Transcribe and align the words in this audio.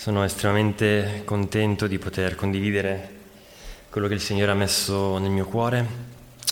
Sono 0.00 0.24
estremamente 0.24 1.24
contento 1.26 1.86
di 1.86 1.98
poter 1.98 2.34
condividere 2.34 3.18
quello 3.90 4.08
che 4.08 4.14
il 4.14 4.22
Signore 4.22 4.50
ha 4.50 4.54
messo 4.54 5.18
nel 5.18 5.28
mio 5.28 5.44
cuore. 5.44 5.86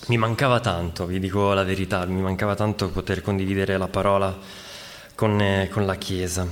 Mi 0.09 0.19
mancava 0.19 0.61
tanto, 0.61 1.07
vi 1.07 1.19
dico 1.19 1.55
la 1.55 1.65
verità, 1.65 2.05
mi 2.05 2.21
mancava 2.21 2.55
tanto 2.55 2.91
poter 2.91 3.23
condividere 3.23 3.79
la 3.79 3.89
parola 3.89 4.37
con, 5.15 5.41
eh, 5.41 5.71
con 5.73 5.87
la 5.87 5.95
Chiesa. 5.95 6.47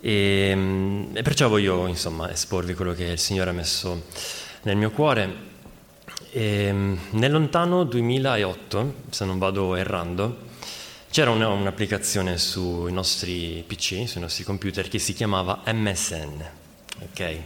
E, 0.00 0.52
mm, 0.56 1.14
e, 1.14 1.20
perciò 1.20 1.50
voglio 1.50 1.86
insomma 1.86 2.30
esporvi 2.30 2.72
quello 2.72 2.94
che 2.94 3.04
il 3.04 3.18
Signore 3.18 3.50
ha 3.50 3.52
messo 3.52 4.04
nel 4.62 4.76
mio 4.76 4.92
cuore. 4.92 5.30
E, 6.30 6.72
mm, 6.72 6.96
nel 7.10 7.32
lontano 7.32 7.84
2008, 7.84 8.94
se 9.10 9.26
non 9.26 9.36
vado 9.36 9.76
errando, 9.76 10.51
c'era 11.12 11.28
una, 11.28 11.48
un'applicazione 11.48 12.38
sui 12.38 12.90
nostri 12.90 13.62
PC, 13.66 14.08
sui 14.08 14.22
nostri 14.22 14.44
computer, 14.44 14.88
che 14.88 14.98
si 14.98 15.12
chiamava 15.12 15.60
MSN. 15.66 16.42
Okay? 17.10 17.42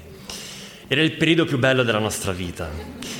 Era 0.86 1.02
il 1.02 1.10
periodo 1.16 1.46
più 1.46 1.58
bello 1.58 1.82
della 1.82 1.98
nostra 1.98 2.30
vita, 2.30 2.70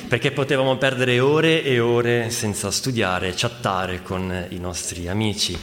perché 0.07 0.31
potevamo 0.31 0.77
perdere 0.77 1.19
ore 1.19 1.65
e 1.65 1.81
ore 1.81 2.29
senza 2.29 2.71
studiare, 2.71 3.33
chattare 3.35 4.01
con 4.03 4.45
i 4.47 4.57
nostri 4.57 5.09
amici. 5.09 5.59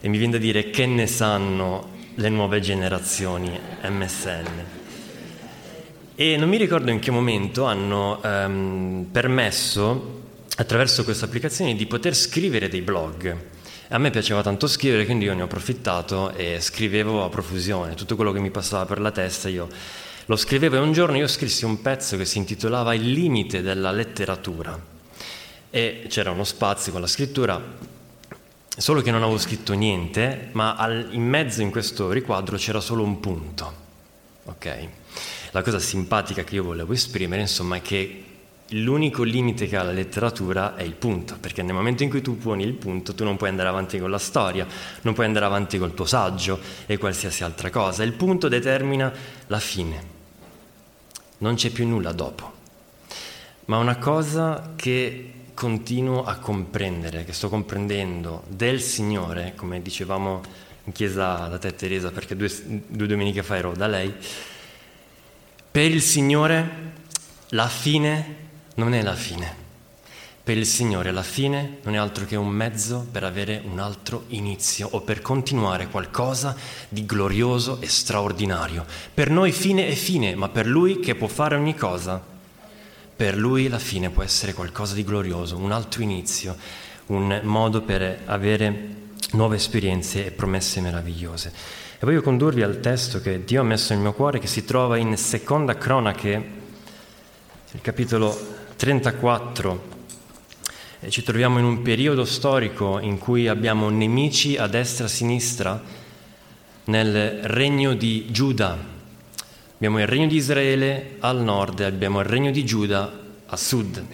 E 0.00 0.08
mi 0.08 0.18
viene 0.18 0.34
da 0.34 0.38
dire 0.38 0.70
che 0.70 0.86
ne 0.86 1.08
sanno 1.08 1.90
le 2.14 2.28
nuove 2.28 2.60
generazioni 2.60 3.58
MSN. 3.88 4.64
E 6.14 6.36
non 6.36 6.48
mi 6.48 6.58
ricordo 6.58 6.92
in 6.92 7.00
che 7.00 7.10
momento 7.10 7.64
hanno 7.64 8.20
um, 8.22 9.08
permesso, 9.10 10.20
attraverso 10.58 11.02
questa 11.02 11.24
applicazione, 11.24 11.74
di 11.74 11.86
poter 11.86 12.14
scrivere 12.14 12.68
dei 12.68 12.82
blog. 12.82 13.50
A 13.92 13.98
me 13.98 14.08
piaceva 14.08 14.40
tanto 14.40 14.68
scrivere, 14.68 15.04
quindi 15.04 15.26
io 15.26 15.34
ne 15.34 15.42
ho 15.42 15.44
approfittato 15.44 16.32
e 16.32 16.62
scrivevo 16.62 17.24
a 17.24 17.28
profusione. 17.28 17.94
Tutto 17.94 18.16
quello 18.16 18.32
che 18.32 18.40
mi 18.40 18.50
passava 18.50 18.86
per 18.86 18.98
la 18.98 19.10
testa 19.10 19.50
io 19.50 19.68
lo 20.24 20.34
scrivevo 20.34 20.76
e 20.76 20.78
un 20.78 20.92
giorno 20.92 21.18
io 21.18 21.26
scrissi 21.26 21.66
un 21.66 21.82
pezzo 21.82 22.16
che 22.16 22.24
si 22.24 22.38
intitolava 22.38 22.94
Il 22.94 23.10
limite 23.10 23.60
della 23.60 23.90
letteratura. 23.90 24.80
E 25.68 26.06
c'era 26.08 26.30
uno 26.30 26.44
spazio 26.44 26.90
con 26.90 27.02
la 27.02 27.06
scrittura, 27.06 27.62
solo 28.74 29.02
che 29.02 29.10
non 29.10 29.22
avevo 29.22 29.36
scritto 29.36 29.74
niente, 29.74 30.48
ma 30.52 30.74
al, 30.74 31.08
in 31.10 31.28
mezzo 31.28 31.60
in 31.60 31.70
questo 31.70 32.10
riquadro 32.12 32.56
c'era 32.56 32.80
solo 32.80 33.02
un 33.02 33.20
punto. 33.20 33.74
Ok? 34.44 34.88
La 35.50 35.60
cosa 35.60 35.78
simpatica 35.78 36.44
che 36.44 36.54
io 36.54 36.64
volevo 36.64 36.94
esprimere, 36.94 37.42
insomma, 37.42 37.76
è 37.76 37.82
che 37.82 38.24
l'unico 38.72 39.22
limite 39.22 39.66
che 39.66 39.76
ha 39.76 39.82
la 39.82 39.92
letteratura 39.92 40.76
è 40.76 40.82
il 40.82 40.94
punto, 40.94 41.36
perché 41.38 41.62
nel 41.62 41.74
momento 41.74 42.02
in 42.02 42.10
cui 42.10 42.22
tu 42.22 42.38
poni 42.38 42.62
il 42.64 42.74
punto 42.74 43.14
tu 43.14 43.24
non 43.24 43.36
puoi 43.36 43.50
andare 43.50 43.68
avanti 43.68 43.98
con 43.98 44.10
la 44.10 44.18
storia, 44.18 44.66
non 45.02 45.14
puoi 45.14 45.26
andare 45.26 45.44
avanti 45.44 45.78
col 45.78 45.94
tuo 45.94 46.04
saggio 46.04 46.58
e 46.86 46.98
qualsiasi 46.98 47.44
altra 47.44 47.70
cosa. 47.70 48.02
Il 48.02 48.12
punto 48.12 48.48
determina 48.48 49.12
la 49.46 49.58
fine, 49.58 50.02
non 51.38 51.54
c'è 51.54 51.70
più 51.70 51.86
nulla 51.86 52.12
dopo. 52.12 52.60
Ma 53.66 53.78
una 53.78 53.96
cosa 53.96 54.72
che 54.74 55.32
continuo 55.54 56.24
a 56.24 56.36
comprendere, 56.36 57.24
che 57.24 57.32
sto 57.32 57.48
comprendendo 57.48 58.44
del 58.48 58.80
Signore, 58.80 59.52
come 59.54 59.80
dicevamo 59.82 60.40
in 60.84 60.92
chiesa 60.92 61.46
da 61.46 61.58
te 61.58 61.74
Teresa, 61.74 62.10
perché 62.10 62.34
due, 62.34 62.50
due 62.88 63.06
domeniche 63.06 63.42
fa 63.42 63.56
ero 63.56 63.72
da 63.72 63.86
lei, 63.86 64.12
per 65.70 65.90
il 65.90 66.02
Signore 66.02 66.90
la 67.50 67.68
fine 67.68 68.41
non 68.74 68.94
è 68.94 69.02
la 69.02 69.14
fine. 69.14 69.60
Per 70.44 70.56
il 70.56 70.66
Signore 70.66 71.12
la 71.12 71.22
fine 71.22 71.78
non 71.82 71.94
è 71.94 71.98
altro 71.98 72.24
che 72.24 72.34
un 72.34 72.48
mezzo 72.48 73.06
per 73.08 73.22
avere 73.22 73.62
un 73.64 73.78
altro 73.78 74.24
inizio 74.28 74.88
o 74.90 75.00
per 75.02 75.22
continuare 75.22 75.86
qualcosa 75.86 76.56
di 76.88 77.06
glorioso 77.06 77.80
e 77.80 77.86
straordinario. 77.86 78.84
Per 79.14 79.30
noi 79.30 79.52
fine 79.52 79.86
è 79.86 79.94
fine, 79.94 80.34
ma 80.34 80.48
per 80.48 80.66
Lui 80.66 80.98
che 80.98 81.14
può 81.14 81.28
fare 81.28 81.54
ogni 81.54 81.76
cosa, 81.76 82.20
per 83.14 83.36
Lui 83.36 83.68
la 83.68 83.78
fine 83.78 84.10
può 84.10 84.24
essere 84.24 84.52
qualcosa 84.52 84.94
di 84.94 85.04
glorioso, 85.04 85.56
un 85.56 85.70
altro 85.70 86.02
inizio, 86.02 86.56
un 87.06 87.40
modo 87.44 87.82
per 87.82 88.22
avere 88.24 89.00
nuove 89.34 89.56
esperienze 89.56 90.26
e 90.26 90.30
promesse 90.32 90.80
meravigliose. 90.80 91.52
E 92.00 92.04
voglio 92.04 92.20
condurvi 92.20 92.62
al 92.62 92.80
testo 92.80 93.20
che 93.20 93.44
Dio 93.44 93.60
ha 93.60 93.64
messo 93.64 93.92
nel 93.92 94.02
mio 94.02 94.12
cuore, 94.12 94.40
che 94.40 94.48
si 94.48 94.64
trova 94.64 94.96
in 94.96 95.16
Seconda 95.16 95.76
Cronache, 95.76 96.60
il 97.70 97.80
capitolo 97.80 98.60
34 98.82 99.90
e 100.98 101.08
ci 101.08 101.22
troviamo 101.22 101.60
in 101.60 101.64
un 101.64 101.82
periodo 101.82 102.24
storico 102.24 102.98
in 102.98 103.16
cui 103.16 103.46
abbiamo 103.46 103.88
nemici 103.90 104.56
a 104.56 104.66
destra 104.66 105.04
e 105.04 105.06
a 105.06 105.10
sinistra 105.10 105.80
nel 106.86 107.42
regno 107.44 107.94
di 107.94 108.26
Giuda. 108.32 108.76
Abbiamo 109.76 110.00
il 110.00 110.08
regno 110.08 110.26
di 110.26 110.34
Israele 110.34 111.14
al 111.20 111.44
nord 111.44 111.78
e 111.78 111.84
abbiamo 111.84 112.18
il 112.18 112.26
regno 112.26 112.50
di 112.50 112.64
Giuda 112.64 113.20
a 113.46 113.56
sud. 113.56 114.04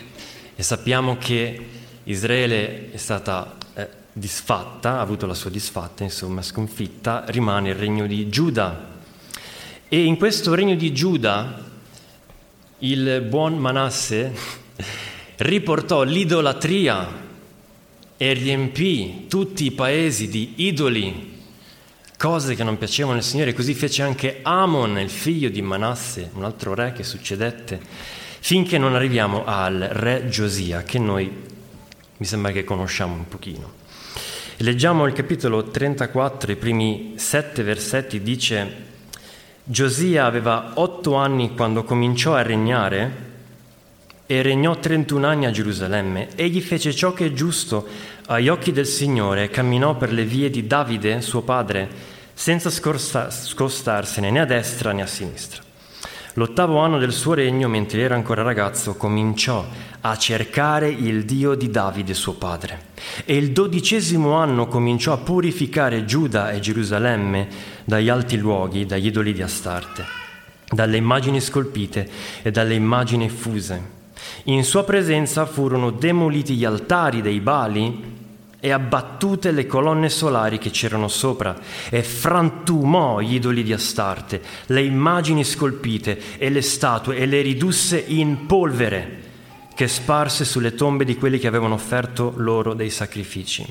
E 0.55 0.62
sappiamo 0.62 1.17
che 1.17 1.67
Israele 2.05 2.91
è 2.93 2.99
stata 2.99 3.56
eh, 3.73 3.89
disfatta, 4.12 4.99
ha 4.99 5.00
avuto 5.00 5.25
la 5.25 5.33
sua 5.33 5.49
disfatta, 5.49 6.03
insomma 6.03 6.43
sconfitta, 6.43 7.25
rimane 7.29 7.71
il 7.71 7.75
regno 7.75 8.06
di 8.06 8.29
Giuda. 8.29 8.99
E 9.89 10.05
in 10.05 10.19
questo 10.19 10.55
regno 10.55 10.75
di 10.75 10.93
Giuda 10.93 11.68
il 12.81 13.22
buon 13.22 13.56
Manasse 13.56 14.33
riportò 15.39 16.05
l'idolatria 16.05 17.27
e 18.16 18.33
riempì 18.34 19.27
tutti 19.28 19.65
i 19.65 19.72
paesi 19.72 20.28
di 20.28 20.53
idoli, 20.56 21.41
cose 22.17 22.55
che 22.55 22.62
non 22.62 22.78
piacevano 22.78 23.17
al 23.17 23.25
Signore. 23.25 23.53
Così 23.53 23.75
fece 23.75 24.03
anche 24.03 24.41
Amon, 24.43 24.99
il 25.00 25.11
figlio 25.11 25.49
di 25.49 25.61
Manasse, 25.61 26.31
un 26.34 26.44
altro 26.44 26.75
re 26.75 26.93
che 26.93 27.03
succedette, 27.03 27.81
finché 28.41 28.78
non 28.78 28.94
arriviamo 28.94 29.44
al 29.44 29.88
re 29.91 30.28
Giosia, 30.28 30.83
che 30.84 31.00
noi 31.00 31.28
mi 32.17 32.27
sembra 32.27 32.53
che 32.53 32.62
conosciamo 32.62 33.15
un 33.15 33.27
pochino. 33.27 33.72
Leggiamo 34.59 35.06
il 35.06 35.12
capitolo 35.15 35.65
34, 35.65 36.53
i 36.53 36.56
primi 36.56 37.15
sette 37.17 37.65
versetti, 37.65 38.22
dice 38.22 38.87
Giosia 39.71 40.25
aveva 40.25 40.71
otto 40.77 41.12
anni 41.17 41.55
quando 41.55 41.84
cominciò 41.84 42.34
a 42.34 42.41
regnare 42.41 43.27
e 44.25 44.41
regnò 44.41 44.79
31 44.79 45.27
anni 45.27 45.45
a 45.45 45.51
Gerusalemme. 45.51 46.29
Egli 46.37 46.62
fece 46.62 46.95
ciò 46.95 47.12
che 47.12 47.27
è 47.27 47.33
giusto 47.34 47.87
agli 48.29 48.49
occhi 48.49 48.73
del 48.73 48.87
Signore 48.87 49.45
e 49.45 49.51
camminò 49.51 49.95
per 49.95 50.11
le 50.11 50.25
vie 50.25 50.49
di 50.49 50.67
Davide, 50.67 51.21
suo 51.21 51.43
padre, 51.43 51.87
senza 52.33 52.71
scostarsene 52.71 54.31
né 54.31 54.41
a 54.41 54.47
destra 54.47 54.93
né 54.93 55.03
a 55.03 55.06
sinistra. 55.06 55.68
L'ottavo 56.34 56.78
anno 56.78 56.99
del 56.99 57.12
suo 57.12 57.34
regno, 57.34 57.69
mentre 57.69 58.03
era 58.03 58.15
ancora 58.15 58.43
ragazzo, 58.43 58.94
cominciò 58.94 59.66
a 60.00 60.16
cercare 60.16 60.89
il 60.89 61.25
Dio 61.25 61.55
di 61.55 61.71
Davide, 61.71 62.15
suo 62.15 62.34
padre. 62.34 62.87
E 63.25 63.37
il 63.37 63.53
dodicesimo 63.53 64.33
anno 64.33 64.67
cominciò 64.69 65.12
a 65.12 65.19
purificare 65.19 66.05
Giuda 66.05 66.53
e 66.53 66.61
Gerusalemme 66.61 67.49
dagli 67.84 68.09
alti 68.09 68.37
luoghi, 68.37 68.87
dagli 68.87 69.06
idoli 69.06 69.33
di 69.33 69.43
Astarte, 69.43 70.05
dalle 70.71 70.97
immagini 70.97 71.41
scolpite 71.41 72.09
e 72.43 72.50
dalle 72.50 72.75
immagini 72.75 73.28
fuse. 73.28 73.97
In 74.44 74.65
sua 74.65 74.84
presenza 74.84 75.47
furono 75.47 75.91
demoliti 75.91 76.55
gli 76.55 76.65
altari 76.65 77.22
dei 77.22 77.41
Bali 77.41 78.18
e 78.60 78.72
abbattute 78.72 79.52
le 79.52 79.66
colonne 79.66 80.08
solari 80.08 80.58
che 80.58 80.70
c'erano 80.70 81.08
sopra 81.08 81.56
e 81.88 82.02
frantumò 82.02 83.20
gli 83.20 83.34
idoli 83.34 83.62
di 83.62 83.72
Astarte, 83.72 84.42
le 84.66 84.82
immagini 84.82 85.44
scolpite 85.44 86.38
e 86.38 86.50
le 86.50 86.62
statue 86.62 87.16
e 87.16 87.26
le 87.26 87.41
ridusse 87.41 88.02
in 88.06 88.46
polvere 88.46 89.26
che 89.74 89.86
sparse 89.86 90.44
sulle 90.44 90.74
tombe 90.74 91.04
di 91.04 91.16
quelli 91.16 91.38
che 91.38 91.46
avevano 91.46 91.74
offerto 91.74 92.32
loro 92.37 92.75
dei 92.75 92.90
sacrifici 92.90 93.64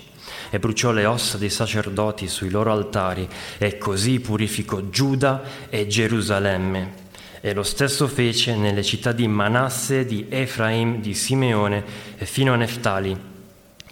e 0.50 0.58
bruciò 0.58 0.92
le 0.92 1.06
ossa 1.06 1.38
dei 1.38 1.50
sacerdoti 1.50 2.30
sui 2.30 2.50
loro 2.50 2.72
altari 2.72 3.28
e 3.58 3.78
così 3.78 4.22
purificò 4.22 4.80
Giuda 4.90 5.44
e 5.70 5.88
Gerusalemme. 5.88 7.06
E 7.42 7.54
lo 7.54 7.64
stesso 7.64 8.08
fece 8.08 8.56
nelle 8.56 8.84
città 8.84 9.12
di 9.12 9.28
Manasse, 9.28 10.06
di 10.06 10.26
Efraim, 10.30 11.02
di 11.02 11.14
Simeone 11.14 11.84
e 12.18 12.26
fino 12.26 12.54
a 12.54 12.56
Neftali. 12.56 13.37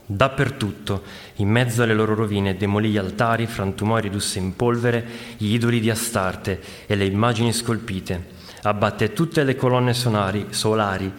Dappertutto, 0.07 1.03
in 1.37 1.49
mezzo 1.49 1.81
alle 1.81 1.95
loro 1.95 2.13
rovine, 2.13 2.55
demolì 2.55 2.91
gli 2.91 2.97
altari, 2.97 3.47
frantumò 3.47 3.97
e 3.97 4.01
ridusse 4.01 4.37
in 4.37 4.55
polvere 4.55 5.05
gli 5.37 5.53
idoli 5.53 5.79
di 5.79 5.89
Astarte 5.89 6.61
e 6.85 6.95
le 6.95 7.05
immagini 7.05 7.51
scolpite. 7.51 8.33
Abbatté 8.61 9.13
tutte 9.13 9.43
le 9.43 9.55
colonne 9.55 9.93
sonari, 9.93 10.47
solari 10.49 11.11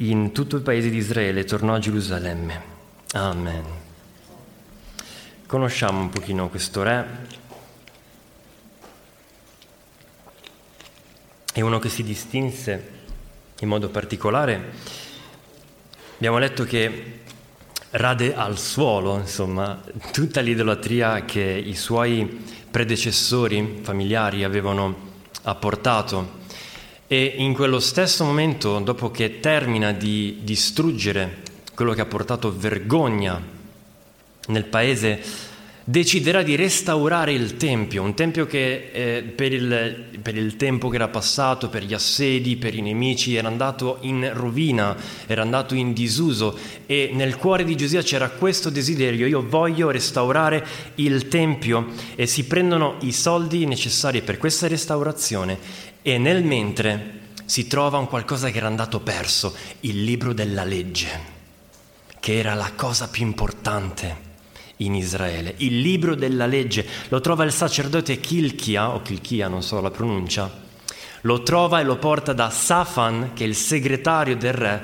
in 0.00 0.30
tutto 0.32 0.56
il 0.56 0.62
paese 0.62 0.90
di 0.90 0.98
Israele 0.98 1.44
tornò 1.44 1.74
a 1.74 1.78
Gerusalemme. 1.80 2.62
Amen. 3.14 3.64
Conosciamo 5.46 6.00
un 6.00 6.08
pochino 6.08 6.48
questo 6.48 6.82
re. 6.84 7.26
È 11.52 11.60
uno 11.60 11.80
che 11.80 11.88
si 11.88 12.04
distinse 12.04 12.90
in 13.58 13.68
modo 13.68 13.88
particolare. 13.88 14.70
Abbiamo 16.16 16.38
letto 16.38 16.62
che 16.62 17.22
rade 17.90 18.34
al 18.34 18.58
suolo, 18.58 19.16
insomma, 19.16 19.80
tutta 20.12 20.40
l'idolatria 20.40 21.24
che 21.24 21.40
i 21.40 21.74
suoi 21.74 22.44
predecessori 22.70 23.80
familiari 23.82 24.44
avevano 24.44 25.06
ha 25.42 25.54
portato. 25.54 26.36
E 27.06 27.34
in 27.38 27.54
quello 27.54 27.80
stesso 27.80 28.24
momento, 28.24 28.78
dopo 28.80 29.10
che 29.10 29.40
termina 29.40 29.92
di 29.92 30.40
distruggere 30.42 31.42
quello 31.74 31.92
che 31.92 32.02
ha 32.02 32.06
portato 32.06 32.54
vergogna 32.54 33.40
nel 34.48 34.64
paese, 34.64 35.22
deciderà 35.88 36.42
di 36.42 36.54
restaurare 36.54 37.32
il 37.32 37.56
Tempio, 37.56 38.02
un 38.02 38.12
Tempio 38.12 38.44
che 38.44 38.90
eh, 38.92 39.22
per, 39.22 39.54
il, 39.54 40.04
per, 40.20 40.36
il, 40.36 40.56
tempo 40.56 40.90
che 40.90 40.96
era 40.96 41.08
passato, 41.08 41.70
per 41.70 41.82
gli 41.82 41.94
assedi, 41.94 42.56
per 42.56 42.74
i 42.74 42.82
nemici, 42.82 43.34
era 43.34 43.48
andato 43.48 43.96
in 44.02 44.30
rovina, 44.34 44.94
era 45.26 45.40
andato 45.40 45.74
in 45.74 45.94
disuso 45.94 46.58
e 46.84 47.12
nel 47.14 47.38
cuore 47.38 47.64
di 47.64 47.74
Giosia 47.74 48.02
c'era 48.02 48.28
questo 48.28 48.68
desiderio, 48.68 49.26
io 49.26 49.42
voglio 49.48 49.90
restaurare 49.90 50.62
il 50.96 51.26
Tempio 51.28 51.86
e 52.16 52.26
si 52.26 52.44
prendono 52.44 52.96
i 53.00 53.12
soldi 53.12 53.64
necessari 53.64 54.20
per 54.20 54.36
questa 54.36 54.68
restaurazione 54.68 55.58
e 56.02 56.18
nel 56.18 56.44
mentre 56.44 57.20
si 57.46 57.66
trova 57.66 57.96
un 57.96 58.08
qualcosa 58.08 58.50
che 58.50 58.58
era 58.58 58.66
andato 58.66 59.00
perso, 59.00 59.56
il 59.80 60.04
libro 60.04 60.34
della 60.34 60.64
legge, 60.64 61.08
che 62.20 62.36
era 62.36 62.52
la 62.52 62.72
cosa 62.76 63.08
più 63.08 63.24
importante 63.24 64.27
in 64.78 64.94
Israele. 64.94 65.54
Il 65.58 65.80
libro 65.80 66.14
della 66.14 66.46
legge 66.46 66.86
lo 67.08 67.20
trova 67.20 67.44
il 67.44 67.52
sacerdote 67.52 68.20
Kilchia, 68.20 68.90
o 68.90 69.02
Kilchia, 69.02 69.48
non 69.48 69.62
so 69.62 69.80
la 69.80 69.90
pronuncia, 69.90 70.50
lo 71.22 71.42
trova 71.42 71.80
e 71.80 71.84
lo 71.84 71.96
porta 71.96 72.32
da 72.32 72.50
Safan, 72.50 73.32
che 73.34 73.44
è 73.44 73.46
il 73.46 73.56
segretario 73.56 74.36
del 74.36 74.52
re, 74.52 74.82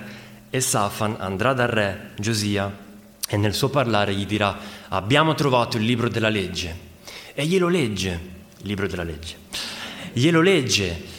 e 0.50 0.60
Safan 0.60 1.16
andrà 1.18 1.52
dal 1.52 1.68
re 1.68 2.12
Giosia 2.16 2.82
e 3.26 3.36
nel 3.36 3.54
suo 3.54 3.70
parlare 3.70 4.14
gli 4.14 4.26
dirà 4.26 4.56
abbiamo 4.88 5.34
trovato 5.34 5.76
il 5.76 5.84
libro 5.84 6.08
della 6.08 6.28
legge. 6.28 6.92
E 7.34 7.46
glielo 7.46 7.68
legge, 7.68 8.20
il 8.58 8.66
libro 8.66 8.86
della 8.86 9.02
legge, 9.02 9.36
glielo 10.12 10.40
legge. 10.40 11.12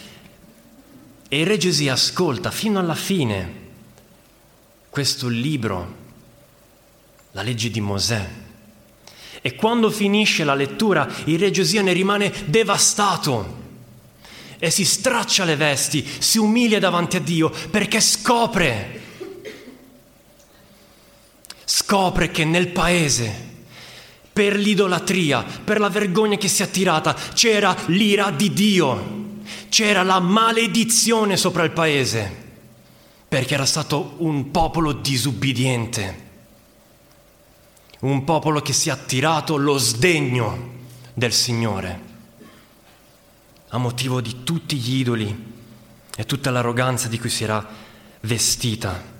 E 1.27 1.39
il 1.39 1.45
re 1.45 1.57
Giosia 1.57 1.93
ascolta 1.93 2.51
fino 2.51 2.79
alla 2.79 2.95
fine 2.95 3.63
questo 4.89 5.27
libro, 5.27 5.95
la 7.31 7.41
legge 7.41 7.69
di 7.69 7.81
Mosè, 7.81 8.29
e 9.45 9.53
quando 9.53 9.91
finisce 9.91 10.43
la 10.43 10.55
lettura, 10.55 11.07
il 11.25 11.37
re 11.37 11.51
Giosia 11.51 11.83
ne 11.83 11.93
rimane 11.93 12.33
devastato. 12.45 13.61
E 14.57 14.71
si 14.71 14.83
straccia 14.83 15.43
le 15.43 15.55
vesti, 15.55 16.03
si 16.17 16.39
umilia 16.39 16.79
davanti 16.79 17.17
a 17.17 17.19
Dio 17.19 17.53
perché 17.69 18.01
scopre, 18.01 19.01
scopre 21.63 22.31
che 22.31 22.43
nel 22.43 22.69
paese, 22.69 23.31
per 24.33 24.55
l'idolatria, 24.55 25.45
per 25.63 25.79
la 25.79 25.89
vergogna 25.89 26.37
che 26.37 26.47
si 26.47 26.63
è 26.63 26.65
attirata, 26.65 27.15
c'era 27.35 27.77
l'ira 27.89 28.31
di 28.31 28.51
Dio, 28.51 29.43
c'era 29.69 30.01
la 30.01 30.19
maledizione 30.19 31.37
sopra 31.37 31.63
il 31.63 31.71
paese, 31.71 32.35
perché 33.27 33.53
era 33.53 33.67
stato 33.67 34.15
un 34.17 34.49
popolo 34.49 34.91
disubbidiente 34.91 36.24
un 38.05 38.23
popolo 38.23 38.61
che 38.61 38.73
si 38.73 38.89
è 38.89 38.91
attirato 38.91 39.57
lo 39.57 39.77
sdegno 39.77 40.73
del 41.13 41.33
Signore 41.33 42.13
a 43.69 43.77
motivo 43.77 44.21
di 44.21 44.43
tutti 44.43 44.77
gli 44.77 44.99
idoli 44.99 45.53
e 46.15 46.25
tutta 46.25 46.51
l'arroganza 46.51 47.07
di 47.07 47.19
cui 47.19 47.29
si 47.29 47.43
era 47.43 47.65
vestita. 48.21 49.13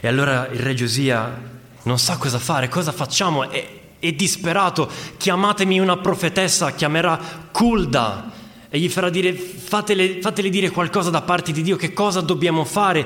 E 0.00 0.06
allora 0.06 0.46
il 0.48 0.60
re 0.60 0.74
Giosia 0.74 1.58
non 1.82 1.98
sa 1.98 2.18
cosa 2.18 2.38
fare, 2.38 2.68
cosa 2.68 2.92
facciamo, 2.92 3.50
è, 3.50 3.80
è 3.98 4.12
disperato, 4.12 4.88
chiamatemi 5.16 5.80
una 5.80 5.96
profetessa, 5.96 6.72
chiamerà 6.72 7.18
Kulda 7.50 8.30
e 8.68 8.78
gli 8.78 8.88
farà 8.88 9.10
dire 9.10 9.32
fatele, 9.32 10.20
fatele 10.20 10.50
dire 10.50 10.70
qualcosa 10.70 11.10
da 11.10 11.22
parte 11.22 11.50
di 11.50 11.62
Dio, 11.62 11.76
che 11.76 11.92
cosa 11.92 12.20
dobbiamo 12.20 12.64
fare. 12.64 13.04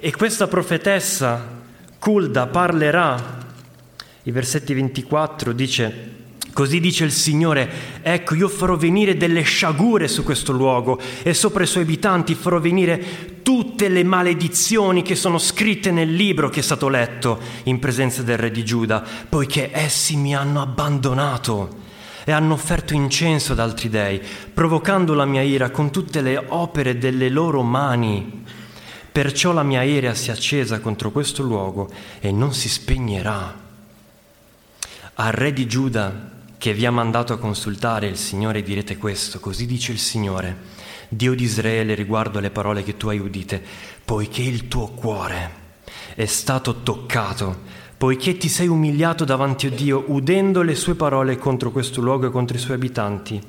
E 0.00 0.14
questa 0.14 0.48
profetessa 0.48 1.62
Kulda 1.98 2.46
parlerà 2.48 3.35
i 4.26 4.32
versetti 4.32 4.74
24 4.74 5.52
dice, 5.52 6.14
così 6.52 6.80
dice 6.80 7.04
il 7.04 7.12
Signore, 7.12 7.70
ecco 8.02 8.34
io 8.34 8.48
farò 8.48 8.76
venire 8.76 9.16
delle 9.16 9.42
sciagure 9.42 10.08
su 10.08 10.24
questo 10.24 10.50
luogo 10.50 10.98
e 11.22 11.32
sopra 11.32 11.62
i 11.62 11.66
suoi 11.68 11.84
abitanti 11.84 12.34
farò 12.34 12.58
venire 12.58 13.42
tutte 13.44 13.88
le 13.88 14.02
maledizioni 14.02 15.02
che 15.02 15.14
sono 15.14 15.38
scritte 15.38 15.92
nel 15.92 16.12
libro 16.12 16.48
che 16.48 16.58
è 16.58 16.62
stato 16.64 16.88
letto 16.88 17.38
in 17.64 17.78
presenza 17.78 18.22
del 18.22 18.36
re 18.36 18.50
di 18.50 18.64
Giuda, 18.64 19.04
poiché 19.28 19.70
essi 19.72 20.16
mi 20.16 20.34
hanno 20.34 20.60
abbandonato 20.60 21.84
e 22.24 22.32
hanno 22.32 22.54
offerto 22.54 22.94
incenso 22.94 23.52
ad 23.52 23.60
altri 23.60 23.88
dei, 23.88 24.20
provocando 24.52 25.14
la 25.14 25.24
mia 25.24 25.42
ira 25.42 25.70
con 25.70 25.92
tutte 25.92 26.20
le 26.20 26.42
opere 26.48 26.98
delle 26.98 27.28
loro 27.28 27.62
mani. 27.62 28.42
Perciò 29.12 29.52
la 29.52 29.62
mia 29.62 29.84
ira 29.84 30.14
si 30.14 30.30
è 30.30 30.32
accesa 30.32 30.80
contro 30.80 31.12
questo 31.12 31.44
luogo 31.44 31.88
e 32.18 32.32
non 32.32 32.52
si 32.52 32.68
spegnerà 32.68 33.65
al 35.18 35.32
re 35.32 35.52
di 35.52 35.66
Giuda 35.66 36.34
che 36.58 36.74
vi 36.74 36.84
ha 36.84 36.90
mandato 36.90 37.32
a 37.32 37.38
consultare 37.38 38.06
il 38.06 38.16
Signore 38.16 38.62
direte 38.62 38.96
questo, 38.96 39.40
così 39.40 39.66
dice 39.66 39.92
il 39.92 39.98
Signore, 39.98 40.74
Dio 41.08 41.34
di 41.34 41.44
Israele 41.44 41.94
riguardo 41.94 42.38
alle 42.38 42.50
parole 42.50 42.82
che 42.82 42.96
tu 42.96 43.08
hai 43.08 43.18
udite, 43.18 43.62
poiché 44.04 44.42
il 44.42 44.68
tuo 44.68 44.88
cuore 44.88 45.64
è 46.14 46.26
stato 46.26 46.82
toccato, 46.82 47.60
poiché 47.96 48.36
ti 48.36 48.48
sei 48.48 48.68
umiliato 48.68 49.24
davanti 49.24 49.66
a 49.68 49.70
Dio 49.70 50.04
udendo 50.08 50.62
le 50.62 50.74
sue 50.74 50.94
parole 50.94 51.36
contro 51.36 51.70
questo 51.70 52.00
luogo 52.00 52.26
e 52.26 52.30
contro 52.30 52.56
i 52.56 52.60
suoi 52.60 52.76
abitanti, 52.76 53.40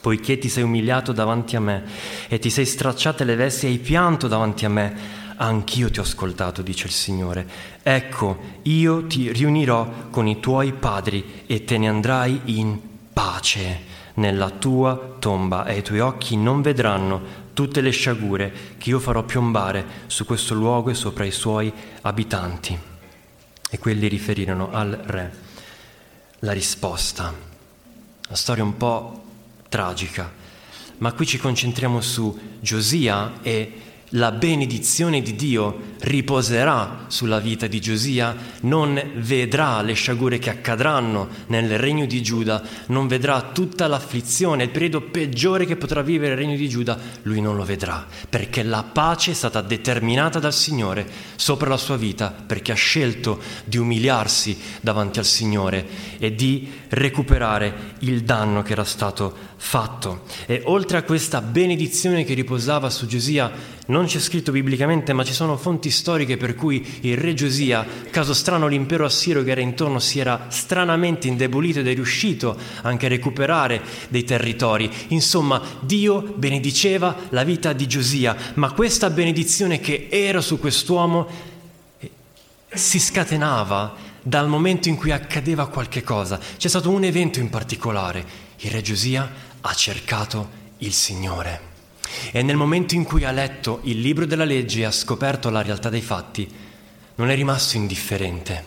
poiché 0.00 0.38
ti 0.38 0.48
sei 0.48 0.62
umiliato 0.62 1.12
davanti 1.12 1.56
a 1.56 1.60
me 1.60 1.84
e 2.28 2.38
ti 2.38 2.48
sei 2.48 2.64
stracciate 2.64 3.24
le 3.24 3.34
vesti 3.34 3.66
e 3.66 3.70
hai 3.70 3.78
pianto 3.78 4.28
davanti 4.28 4.64
a 4.64 4.70
me, 4.70 5.24
anch'io 5.36 5.90
ti 5.90 5.98
ho 5.98 6.02
ascoltato, 6.02 6.62
dice 6.62 6.86
il 6.86 6.92
Signore. 6.92 7.48
Ecco, 7.82 8.38
io 8.62 9.06
ti 9.06 9.32
riunirò 9.32 10.08
con 10.10 10.26
i 10.26 10.40
tuoi 10.40 10.72
padri 10.72 11.44
e 11.46 11.64
te 11.64 11.78
ne 11.78 11.88
andrai 11.88 12.40
in 12.44 12.78
pace 13.12 13.94
nella 14.14 14.50
tua 14.50 15.16
tomba 15.18 15.66
e 15.66 15.78
i 15.78 15.82
tuoi 15.82 16.00
occhi 16.00 16.36
non 16.36 16.62
vedranno 16.62 17.44
tutte 17.52 17.80
le 17.80 17.90
sciagure 17.90 18.52
che 18.76 18.90
io 18.90 18.98
farò 18.98 19.22
piombare 19.22 19.84
su 20.06 20.24
questo 20.24 20.54
luogo 20.54 20.90
e 20.90 20.94
sopra 20.94 21.24
i 21.24 21.30
suoi 21.30 21.72
abitanti. 22.02 22.78
E 23.68 23.78
quelli 23.78 24.08
riferirono 24.08 24.70
al 24.72 24.90
re 24.90 25.44
la 26.40 26.52
risposta. 26.52 27.32
Una 28.26 28.36
storia 28.36 28.62
un 28.62 28.76
po' 28.76 29.24
tragica, 29.68 30.30
ma 30.98 31.12
qui 31.12 31.26
ci 31.26 31.38
concentriamo 31.38 32.00
su 32.00 32.38
Giosia 32.60 33.40
e 33.42 33.80
la 34.16 34.32
benedizione 34.32 35.22
di 35.22 35.34
Dio 35.34 35.94
riposerà 36.00 37.04
sulla 37.08 37.38
vita 37.38 37.66
di 37.66 37.80
Giosia, 37.80 38.34
non 38.62 39.00
vedrà 39.16 39.80
le 39.82 39.94
sciagure 39.94 40.38
che 40.38 40.50
accadranno 40.50 41.28
nel 41.46 41.78
regno 41.78 42.06
di 42.06 42.22
Giuda, 42.22 42.62
non 42.86 43.06
vedrà 43.06 43.50
tutta 43.52 43.86
l'afflizione, 43.86 44.64
il 44.64 44.70
periodo 44.70 45.02
peggiore 45.02 45.66
che 45.66 45.76
potrà 45.76 46.02
vivere 46.02 46.32
il 46.32 46.38
regno 46.38 46.56
di 46.56 46.68
Giuda, 46.68 46.98
lui 47.22 47.40
non 47.40 47.56
lo 47.56 47.64
vedrà, 47.64 48.06
perché 48.28 48.62
la 48.62 48.82
pace 48.82 49.32
è 49.32 49.34
stata 49.34 49.60
determinata 49.60 50.38
dal 50.38 50.54
Signore 50.54 51.06
sopra 51.36 51.68
la 51.68 51.76
sua 51.76 51.96
vita, 51.96 52.34
perché 52.46 52.72
ha 52.72 52.76
scelto 52.76 53.40
di 53.64 53.76
umiliarsi 53.76 54.58
davanti 54.80 55.18
al 55.18 55.24
Signore 55.24 55.86
e 56.18 56.34
di 56.34 56.70
recuperare 56.90 57.94
il 58.00 58.22
danno 58.22 58.62
che 58.62 58.72
era 58.72 58.84
stato 58.84 59.34
fatto. 59.56 60.22
E 60.46 60.62
oltre 60.64 60.98
a 60.98 61.02
questa 61.02 61.40
benedizione 61.40 62.24
che 62.24 62.34
riposava 62.34 62.90
su 62.90 63.06
Giosia, 63.06 63.50
non 63.86 64.06
c'è 64.06 64.18
scritto 64.18 64.52
biblicamente, 64.52 65.12
ma 65.12 65.24
ci 65.24 65.32
sono 65.32 65.56
fonti 65.56 65.90
storiche 65.90 66.36
per 66.36 66.54
cui 66.54 66.84
il 67.02 67.16
re 67.16 67.34
Giosia, 67.34 67.86
caso 68.10 68.34
strano 68.34 68.66
l'impero 68.66 69.04
assiro 69.04 69.42
che 69.42 69.50
era 69.50 69.60
intorno, 69.60 69.98
si 69.98 70.18
era 70.18 70.46
stranamente 70.48 71.28
indebolito 71.28 71.80
ed 71.80 71.88
è 71.88 71.94
riuscito 71.94 72.56
anche 72.82 73.06
a 73.06 73.08
recuperare 73.08 73.80
dei 74.08 74.24
territori. 74.24 74.90
Insomma, 75.08 75.60
Dio 75.80 76.20
benediceva 76.36 77.14
la 77.30 77.44
vita 77.44 77.72
di 77.72 77.86
Giosia, 77.86 78.36
ma 78.54 78.72
questa 78.72 79.10
benedizione 79.10 79.80
che 79.80 80.08
era 80.10 80.40
su 80.40 80.58
quest'uomo 80.58 81.26
eh, 81.98 82.10
si 82.68 82.98
scatenava 82.98 84.05
dal 84.26 84.48
momento 84.48 84.88
in 84.88 84.96
cui 84.96 85.12
accadeva 85.12 85.68
qualche 85.68 86.02
cosa. 86.02 86.40
C'è 86.56 86.66
stato 86.66 86.90
un 86.90 87.04
evento 87.04 87.38
in 87.38 87.48
particolare. 87.48 88.26
Il 88.58 88.72
re 88.72 88.82
Giosia 88.82 89.30
ha 89.60 89.72
cercato 89.72 90.64
il 90.78 90.92
Signore. 90.92 91.74
E 92.32 92.42
nel 92.42 92.56
momento 92.56 92.96
in 92.96 93.04
cui 93.04 93.22
ha 93.22 93.30
letto 93.30 93.78
il 93.84 94.00
libro 94.00 94.26
della 94.26 94.44
legge 94.44 94.80
e 94.80 94.84
ha 94.84 94.90
scoperto 94.90 95.48
la 95.48 95.62
realtà 95.62 95.90
dei 95.90 96.00
fatti, 96.00 96.52
non 97.14 97.30
è 97.30 97.36
rimasto 97.36 97.76
indifferente, 97.76 98.64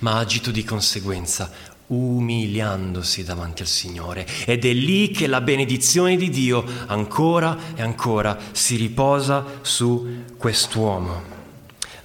ma 0.00 0.12
ha 0.12 0.18
agito 0.18 0.52
di 0.52 0.62
conseguenza, 0.62 1.50
umiliandosi 1.88 3.24
davanti 3.24 3.62
al 3.62 3.68
Signore. 3.68 4.24
Ed 4.44 4.64
è 4.64 4.72
lì 4.72 5.10
che 5.10 5.26
la 5.26 5.40
benedizione 5.40 6.16
di 6.16 6.30
Dio 6.30 6.64
ancora 6.86 7.58
e 7.74 7.82
ancora 7.82 8.38
si 8.52 8.76
riposa 8.76 9.44
su 9.62 10.22
quest'uomo. 10.36 11.33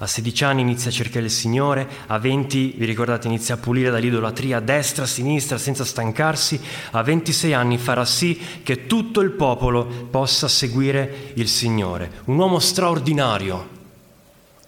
A 0.02 0.06
16 0.06 0.44
anni 0.44 0.62
inizia 0.62 0.88
a 0.88 0.94
cercare 0.94 1.26
il 1.26 1.30
Signore, 1.30 1.86
a 2.06 2.18
20, 2.18 2.76
vi 2.78 2.86
ricordate, 2.86 3.26
inizia 3.26 3.56
a 3.56 3.58
pulire 3.58 3.90
dall'idolatria 3.90 4.56
a 4.56 4.60
destra, 4.60 5.04
a 5.04 5.06
sinistra, 5.06 5.58
senza 5.58 5.84
stancarsi, 5.84 6.58
a 6.92 7.02
26 7.02 7.52
anni 7.52 7.76
farà 7.76 8.06
sì 8.06 8.40
che 8.62 8.86
tutto 8.86 9.20
il 9.20 9.32
popolo 9.32 9.84
possa 9.84 10.48
seguire 10.48 11.32
il 11.34 11.48
Signore. 11.48 12.22
Un 12.24 12.38
uomo 12.38 12.60
straordinario, 12.60 13.68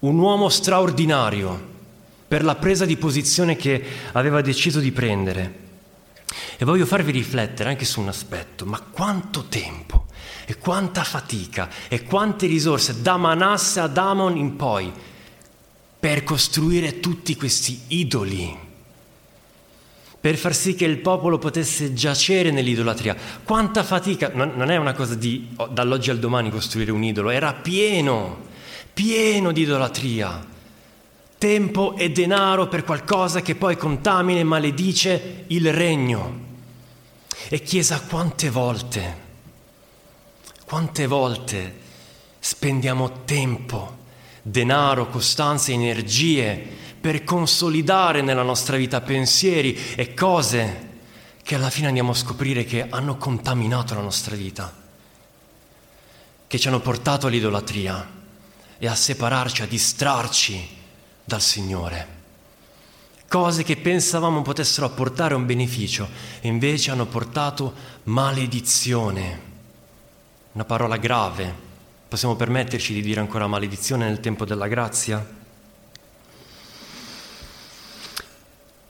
un 0.01 0.19
uomo 0.19 0.51
straordinario 0.51 1.71
per 2.29 2.45
la 2.45 2.57
presa 2.57 2.85
di 2.85 2.99
posizione 2.99 3.57
che 3.57 3.83
aveva 4.13 4.43
deciso 4.43 4.81
di 4.81 4.93
prendere. 4.93 5.61
E 6.59 6.65
voglio 6.67 6.85
farvi 6.85 7.11
riflettere 7.11 7.71
anche 7.71 7.87
su 7.87 8.03
un 8.03 8.09
aspetto, 8.09 8.67
ma 8.67 8.81
quanto 8.81 9.47
tempo 9.49 10.09
e 10.45 10.59
quanta 10.59 11.05
fatica 11.05 11.71
e 11.89 12.03
quante 12.03 12.47
risorse 12.47 13.01
da 13.01 13.17
Manasse 13.17 13.81
ad 13.81 13.97
Amon 13.97 14.37
in 14.37 14.57
poi 14.57 14.93
per 16.03 16.25
costruire 16.25 16.99
tutti 16.99 17.37
questi 17.37 17.83
idoli, 17.87 18.53
per 20.21 20.37
far 20.37 20.53
sì 20.53 20.75
che 20.75 20.85
il 20.85 20.99
popolo 20.99 21.39
potesse 21.39 21.93
giacere 21.93 22.51
nell'idolatria. 22.51 23.15
Quanta 23.45 23.85
fatica, 23.85 24.33
non, 24.35 24.69
è 24.69 24.77
una 24.79 24.95
cosa 24.95 25.15
di 25.15 25.51
oh, 25.55 25.69
dall'oggi 25.69 26.11
al 26.11 26.19
domani 26.19 26.51
costruire 26.51 26.91
un 26.91 27.05
idolo, 27.05 27.31
era 27.31 27.53
pieno, 27.53 28.47
pieno 28.93 29.53
di 29.53 29.61
idolatria. 29.61 30.45
Tempo 31.39 31.95
e 31.97 32.11
denaro 32.11 32.67
per 32.67 32.83
qualcosa 32.83 33.41
che 33.41 33.55
poi 33.55 33.77
contamina 33.77 34.41
e 34.41 34.45
maledice 34.45 35.45
il 35.47 35.73
regno. 35.73 36.41
E 37.49 37.63
Chiesa, 37.63 38.01
quante 38.01 38.51
volte, 38.51 39.17
quante 40.65 41.07
volte 41.07 41.77
spendiamo 42.41 43.23
tempo, 43.25 44.01
denaro, 44.43 45.09
costanza, 45.09 45.71
energie 45.73 46.81
per 47.01 47.25
consolidare 47.25 48.23
nella 48.23 48.43
nostra 48.43 48.77
vita 48.77 49.01
pensieri 49.01 49.95
e 49.95 50.15
cose 50.15 50.91
che 51.43 51.55
alla 51.55 51.71
fine 51.71 51.89
andiamo 51.89 52.13
a 52.13 52.15
scoprire 52.15 52.65
che 52.65 52.89
hanno 52.89 53.17
contaminato 53.17 53.95
la 53.95 54.03
nostra 54.03 54.37
vita, 54.37 54.73
che 56.47 56.59
ci 56.59 56.69
hanno 56.69 56.81
portato 56.81 57.27
all'idolatria 57.27 58.21
e 58.79 58.87
a 58.87 58.95
separarci, 58.95 59.63
a 59.63 59.67
distrarci 59.67 60.69
dal 61.25 61.41
Signore. 61.41 62.21
Cose 63.29 63.63
che 63.63 63.77
pensavamo 63.77 64.43
potessero 64.43 64.87
apportare 64.87 65.35
un 65.35 65.47
beneficio 65.47 66.09
invece 66.43 66.91
hanno 66.91 67.07
portato 67.07 67.73
maledizione. 68.05 69.51
Una 70.53 70.65
parola 70.65 70.99
grave, 70.99 71.71
Possiamo 72.13 72.37
permetterci 72.37 72.93
di 72.93 73.01
dire 73.01 73.21
ancora 73.21 73.47
maledizione 73.47 74.05
nel 74.05 74.21
tempo 74.21 74.45
della 74.45 74.69
grazia? 74.69 75.27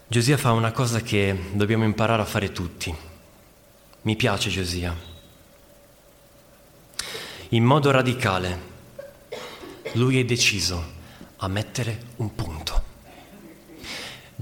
Giosia 0.09 0.37
fa 0.37 0.51
una 0.51 0.73
cosa 0.73 1.03
che 1.03 1.51
dobbiamo 1.53 1.85
imparare 1.85 2.21
a 2.21 2.25
fare 2.25 2.51
tutti. 2.51 2.93
Mi 4.01 4.17
piace 4.17 4.51
Giosia. 4.51 4.93
In 7.51 7.63
modo 7.63 7.93
radicale, 7.93 8.61
lui 9.93 10.19
è 10.19 10.25
deciso 10.25 10.85
a 11.37 11.47
mettere 11.47 12.07
un 12.17 12.35
punto. 12.35 12.82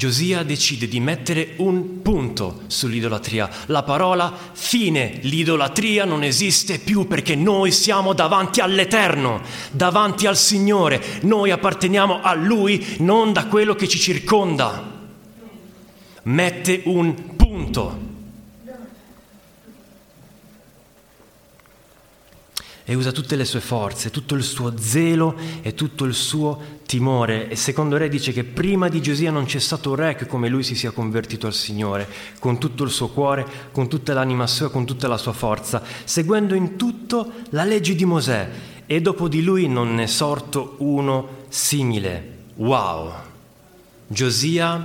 Giosia 0.00 0.42
decide 0.44 0.88
di 0.88 0.98
mettere 0.98 1.52
un 1.56 2.00
punto 2.00 2.62
sull'idolatria. 2.68 3.50
La 3.66 3.82
parola 3.82 4.34
fine, 4.52 5.18
l'idolatria 5.24 6.06
non 6.06 6.22
esiste 6.22 6.78
più 6.78 7.06
perché 7.06 7.34
noi 7.34 7.70
siamo 7.70 8.14
davanti 8.14 8.62
all'Eterno, 8.62 9.42
davanti 9.70 10.26
al 10.26 10.38
Signore. 10.38 11.04
Noi 11.24 11.50
apparteniamo 11.50 12.22
a 12.22 12.32
Lui, 12.32 12.96
non 13.00 13.34
da 13.34 13.44
quello 13.44 13.74
che 13.74 13.88
ci 13.88 13.98
circonda. 13.98 14.90
Mette 16.22 16.80
un 16.86 17.36
punto. 17.36 18.09
E 22.90 22.96
usa 22.96 23.12
tutte 23.12 23.36
le 23.36 23.44
sue 23.44 23.60
forze, 23.60 24.10
tutto 24.10 24.34
il 24.34 24.42
suo 24.42 24.76
zelo 24.76 25.36
e 25.62 25.74
tutto 25.74 26.02
il 26.02 26.12
suo 26.12 26.80
timore. 26.86 27.48
E 27.48 27.54
secondo 27.54 27.96
Re 27.96 28.08
dice 28.08 28.32
che 28.32 28.42
prima 28.42 28.88
di 28.88 29.00
Giosia 29.00 29.30
non 29.30 29.44
c'è 29.44 29.60
stato 29.60 29.94
re 29.94 30.16
che 30.16 30.26
come 30.26 30.48
lui 30.48 30.64
si 30.64 30.74
sia 30.74 30.90
convertito 30.90 31.46
al 31.46 31.54
Signore, 31.54 32.08
con 32.40 32.58
tutto 32.58 32.82
il 32.82 32.90
suo 32.90 33.10
cuore, 33.10 33.46
con 33.70 33.88
tutta 33.88 34.12
l'anima 34.12 34.48
sua, 34.48 34.72
con 34.72 34.86
tutta 34.86 35.06
la 35.06 35.18
sua 35.18 35.32
forza, 35.32 35.84
seguendo 36.02 36.56
in 36.56 36.74
tutto 36.74 37.30
la 37.50 37.62
legge 37.62 37.94
di 37.94 38.04
Mosè. 38.04 38.50
E 38.86 39.00
dopo 39.00 39.28
di 39.28 39.44
lui 39.44 39.68
non 39.68 39.94
ne 39.94 40.02
è 40.02 40.06
sorto 40.06 40.74
uno 40.78 41.44
simile. 41.46 42.38
Wow! 42.56 43.12
Giosia 44.08 44.84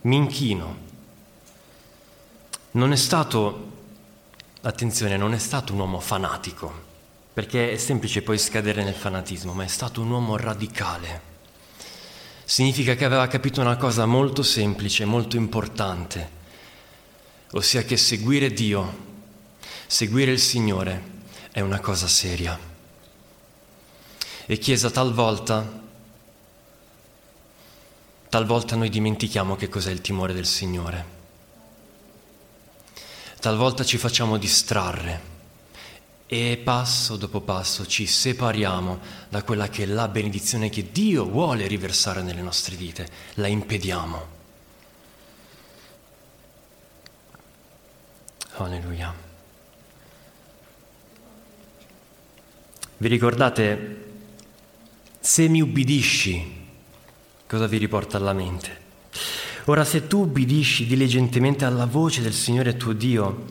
Minchino. 0.00 0.76
Non 2.72 2.90
è 2.90 2.96
stato, 2.96 3.70
attenzione, 4.62 5.16
non 5.16 5.32
è 5.32 5.38
stato 5.38 5.72
un 5.72 5.78
uomo 5.78 6.00
fanatico 6.00 6.83
perché 7.34 7.72
è 7.72 7.76
semplice 7.78 8.22
poi 8.22 8.38
scadere 8.38 8.84
nel 8.84 8.94
fanatismo, 8.94 9.52
ma 9.54 9.64
è 9.64 9.68
stato 9.68 10.00
un 10.00 10.08
uomo 10.08 10.36
radicale. 10.36 11.32
Significa 12.44 12.94
che 12.94 13.04
aveva 13.04 13.26
capito 13.26 13.60
una 13.60 13.76
cosa 13.76 14.06
molto 14.06 14.44
semplice, 14.44 15.04
molto 15.04 15.34
importante, 15.34 16.30
ossia 17.50 17.82
che 17.82 17.96
seguire 17.96 18.52
Dio, 18.52 18.98
seguire 19.88 20.30
il 20.30 20.38
Signore 20.38 21.02
è 21.50 21.58
una 21.58 21.80
cosa 21.80 22.06
seria. 22.06 22.56
E 24.46 24.58
Chiesa 24.58 24.90
talvolta, 24.90 25.82
talvolta 28.28 28.76
noi 28.76 28.90
dimentichiamo 28.90 29.56
che 29.56 29.68
cos'è 29.68 29.90
il 29.90 30.00
timore 30.00 30.34
del 30.34 30.46
Signore. 30.46 31.12
Talvolta 33.40 33.84
ci 33.84 33.98
facciamo 33.98 34.38
distrarre 34.38 35.33
e 36.26 36.60
passo 36.62 37.16
dopo 37.16 37.40
passo 37.40 37.86
ci 37.86 38.06
separiamo 38.06 38.98
da 39.28 39.42
quella 39.42 39.68
che 39.68 39.82
è 39.82 39.86
la 39.86 40.08
benedizione 40.08 40.70
che 40.70 40.90
Dio 40.90 41.24
vuole 41.26 41.66
riversare 41.66 42.22
nelle 42.22 42.40
nostre 42.40 42.76
vite, 42.76 43.08
la 43.34 43.46
impediamo. 43.46 44.32
Alleluia. 48.56 49.12
Vi 52.96 53.08
ricordate, 53.08 54.04
se 55.20 55.48
mi 55.48 55.60
ubbidisci, 55.60 56.62
cosa 57.46 57.66
vi 57.66 57.76
riporta 57.76 58.16
alla 58.16 58.32
mente? 58.32 58.82
Ora 59.64 59.84
se 59.84 60.06
tu 60.06 60.20
ubbidisci 60.20 60.86
diligentemente 60.86 61.64
alla 61.64 61.86
voce 61.86 62.22
del 62.22 62.32
Signore 62.32 62.76
tuo 62.76 62.92
Dio, 62.92 63.44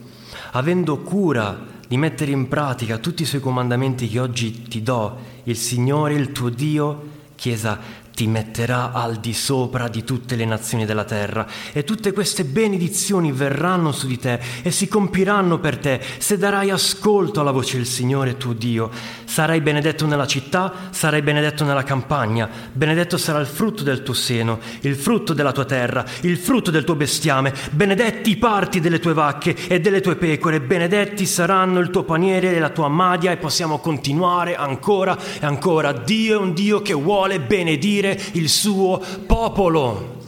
avendo 0.52 1.00
cura 1.02 1.73
di 1.86 1.96
mettere 1.96 2.30
in 2.30 2.48
pratica 2.48 2.98
tutti 2.98 3.22
i 3.22 3.26
suoi 3.26 3.40
comandamenti 3.40 4.08
che 4.08 4.18
oggi 4.18 4.62
ti 4.62 4.82
do, 4.82 5.18
il 5.44 5.56
Signore, 5.56 6.14
il 6.14 6.32
tuo 6.32 6.48
Dio, 6.48 7.12
Chiesa, 7.34 7.78
ti 8.14 8.28
metterà 8.28 8.92
al 8.92 9.16
di 9.16 9.34
sopra 9.34 9.88
di 9.88 10.04
tutte 10.04 10.36
le 10.36 10.44
nazioni 10.44 10.86
della 10.86 11.02
terra 11.02 11.46
e 11.72 11.82
tutte 11.82 12.12
queste 12.12 12.44
benedizioni 12.44 13.32
verranno 13.32 13.90
su 13.90 14.06
di 14.06 14.18
te 14.18 14.38
e 14.62 14.70
si 14.70 14.86
compiranno 14.86 15.58
per 15.58 15.78
te 15.78 16.00
se 16.18 16.38
darai 16.38 16.70
ascolto 16.70 17.40
alla 17.40 17.50
voce 17.50 17.76
del 17.76 17.86
Signore 17.86 18.36
tuo 18.36 18.52
Dio. 18.52 18.90
Sarai 19.24 19.60
benedetto 19.60 20.06
nella 20.06 20.28
città, 20.28 20.72
sarai 20.90 21.22
benedetto 21.22 21.64
nella 21.64 21.82
campagna, 21.82 22.48
benedetto 22.72 23.16
sarà 23.16 23.40
il 23.40 23.46
frutto 23.46 23.82
del 23.82 24.04
tuo 24.04 24.14
seno, 24.14 24.60
il 24.82 24.94
frutto 24.94 25.32
della 25.32 25.50
tua 25.50 25.64
terra, 25.64 26.04
il 26.20 26.36
frutto 26.36 26.70
del 26.70 26.84
tuo 26.84 26.94
bestiame, 26.94 27.52
benedetti 27.72 28.30
i 28.30 28.36
parti 28.36 28.78
delle 28.78 29.00
tue 29.00 29.12
vacche 29.12 29.56
e 29.66 29.80
delle 29.80 30.00
tue 30.00 30.14
pecore, 30.14 30.60
benedetti 30.60 31.26
saranno 31.26 31.80
il 31.80 31.90
tuo 31.90 32.04
paniere 32.04 32.54
e 32.54 32.60
la 32.60 32.70
tua 32.70 32.86
madia 32.86 33.32
e 33.32 33.38
possiamo 33.38 33.80
continuare 33.80 34.54
ancora 34.54 35.18
e 35.40 35.44
ancora. 35.44 35.90
Dio 35.90 36.38
è 36.38 36.40
un 36.40 36.54
Dio 36.54 36.80
che 36.80 36.92
vuole 36.92 37.40
benedire 37.40 38.03
servire 38.04 38.20
il 38.32 38.48
suo 38.48 39.02
popolo. 39.26 40.22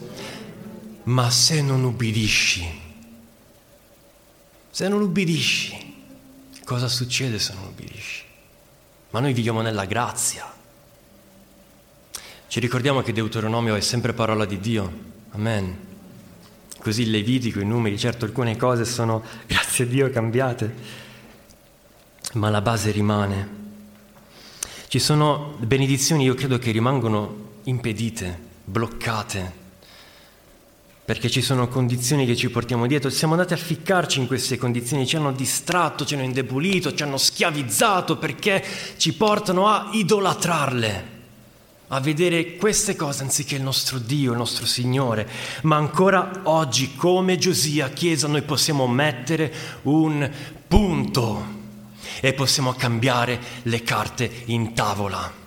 Ma 1.05 1.31
se 1.31 1.63
non 1.63 1.85
ubbidisci, 1.85 2.69
se 4.71 4.89
non 4.89 5.01
ubbidisci, 5.01 5.95
cosa 6.65 6.89
succede 6.89 7.39
se 7.39 7.55
non 7.55 7.67
ubbidisci? 7.67 8.25
Ma 9.11 9.21
noi 9.21 9.33
viviamo 9.33 9.61
nella 9.61 9.85
grazia. 9.85 10.53
Ci 12.49 12.61
ricordiamo 12.61 13.03
che 13.03 13.13
Deuteronomio 13.13 13.77
è 13.77 13.81
sempre 13.81 14.15
parola 14.15 14.45
di 14.45 14.59
Dio. 14.59 14.93
Amen. 15.31 15.85
Così 16.81 17.03
il 17.03 17.11
Levitico, 17.11 17.61
i 17.61 17.65
numeri, 17.65 17.99
certo 17.99 18.25
alcune 18.25 18.57
cose 18.57 18.85
sono, 18.85 19.23
grazie 19.47 19.85
a 19.85 19.87
Dio, 19.87 20.11
cambiate, 20.11 20.75
ma 22.33 22.51
la 22.51 22.61
base 22.61 22.91
rimane. 22.91 23.65
Ci 24.89 24.99
sono 24.99 25.57
benedizioni, 25.61 26.25
io 26.25 26.35
credo, 26.35 26.59
che 26.59 26.73
rimangono 26.73 27.46
impedite, 27.67 28.39
bloccate, 28.65 29.65
perché 31.05 31.31
ci 31.31 31.41
sono 31.41 31.69
condizioni 31.69 32.27
che 32.27 32.35
ci 32.35 32.51
portiamo 32.51 32.89
dietro. 32.89 33.11
Siamo 33.11 33.35
andati 33.35 33.53
a 33.53 33.57
ficcarci 33.57 34.19
in 34.19 34.27
queste 34.27 34.57
condizioni, 34.57 35.07
ci 35.07 35.15
hanno 35.15 35.31
distratto, 35.33 36.05
ci 36.05 36.15
hanno 36.15 36.25
indebolito, 36.25 36.93
ci 36.95 37.05
hanno 37.05 37.17
schiavizzato 37.17 38.17
perché 38.19 38.65
ci 38.97 39.15
portano 39.15 39.69
a 39.69 39.91
idolatrarle. 39.93 41.15
a 41.89 42.01
vedere 42.01 42.57
queste 42.57 42.97
cose 42.97 43.23
anziché 43.23 43.55
il 43.57 43.63
nostro 43.63 43.99
Dio, 43.99 44.33
il 44.33 44.39
nostro 44.39 44.67
Signore, 44.67 45.29
ma 45.63 45.77
ancora 45.77 46.41
oggi 46.45 46.97
come 46.97 47.39
Giosia, 47.39 47.91
Chiesa, 47.91 48.27
noi 48.27 48.43
possiamo 48.43 48.89
mettere 48.89 49.53
un 49.83 50.29
punto 50.67 51.55
e 52.21 52.33
possiamo 52.33 52.73
cambiare 52.73 53.39
le 53.63 53.83
carte 53.83 54.43
in 54.47 54.73
tavola. 54.75 55.45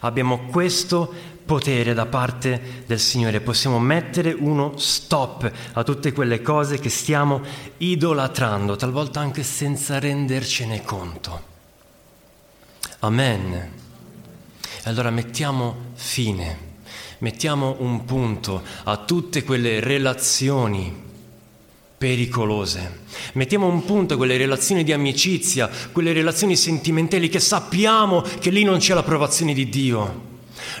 Abbiamo 0.00 0.46
questo 0.46 1.12
potere 1.44 1.94
da 1.94 2.06
parte 2.06 2.84
del 2.86 3.00
Signore, 3.00 3.40
possiamo 3.40 3.78
mettere 3.78 4.32
uno 4.32 4.76
stop 4.76 5.50
a 5.72 5.82
tutte 5.82 6.12
quelle 6.12 6.42
cose 6.42 6.78
che 6.78 6.88
stiamo 6.88 7.42
idolatrando, 7.78 8.76
talvolta 8.76 9.20
anche 9.20 9.42
senza 9.42 9.98
rendercene 9.98 10.82
conto. 10.82 11.50
Amen. 13.00 13.52
E 13.52 13.70
allora 14.88 15.10
mettiamo 15.10 15.92
fine, 15.94 16.58
mettiamo 17.18 17.76
un 17.78 18.04
punto 18.04 18.62
a 18.84 18.96
tutte 18.96 19.42
quelle 19.42 19.80
relazioni 19.80 21.10
pericolose. 22.02 23.00
Mettiamo 23.34 23.68
un 23.68 23.84
punto 23.84 24.14
a 24.14 24.16
quelle 24.16 24.36
relazioni 24.36 24.82
di 24.82 24.92
amicizia, 24.92 25.70
quelle 25.92 26.12
relazioni 26.12 26.56
sentimentali 26.56 27.28
che 27.28 27.38
sappiamo 27.38 28.22
che 28.40 28.50
lì 28.50 28.64
non 28.64 28.78
c'è 28.78 28.94
l'approvazione 28.94 29.54
di 29.54 29.68
Dio. 29.68 30.30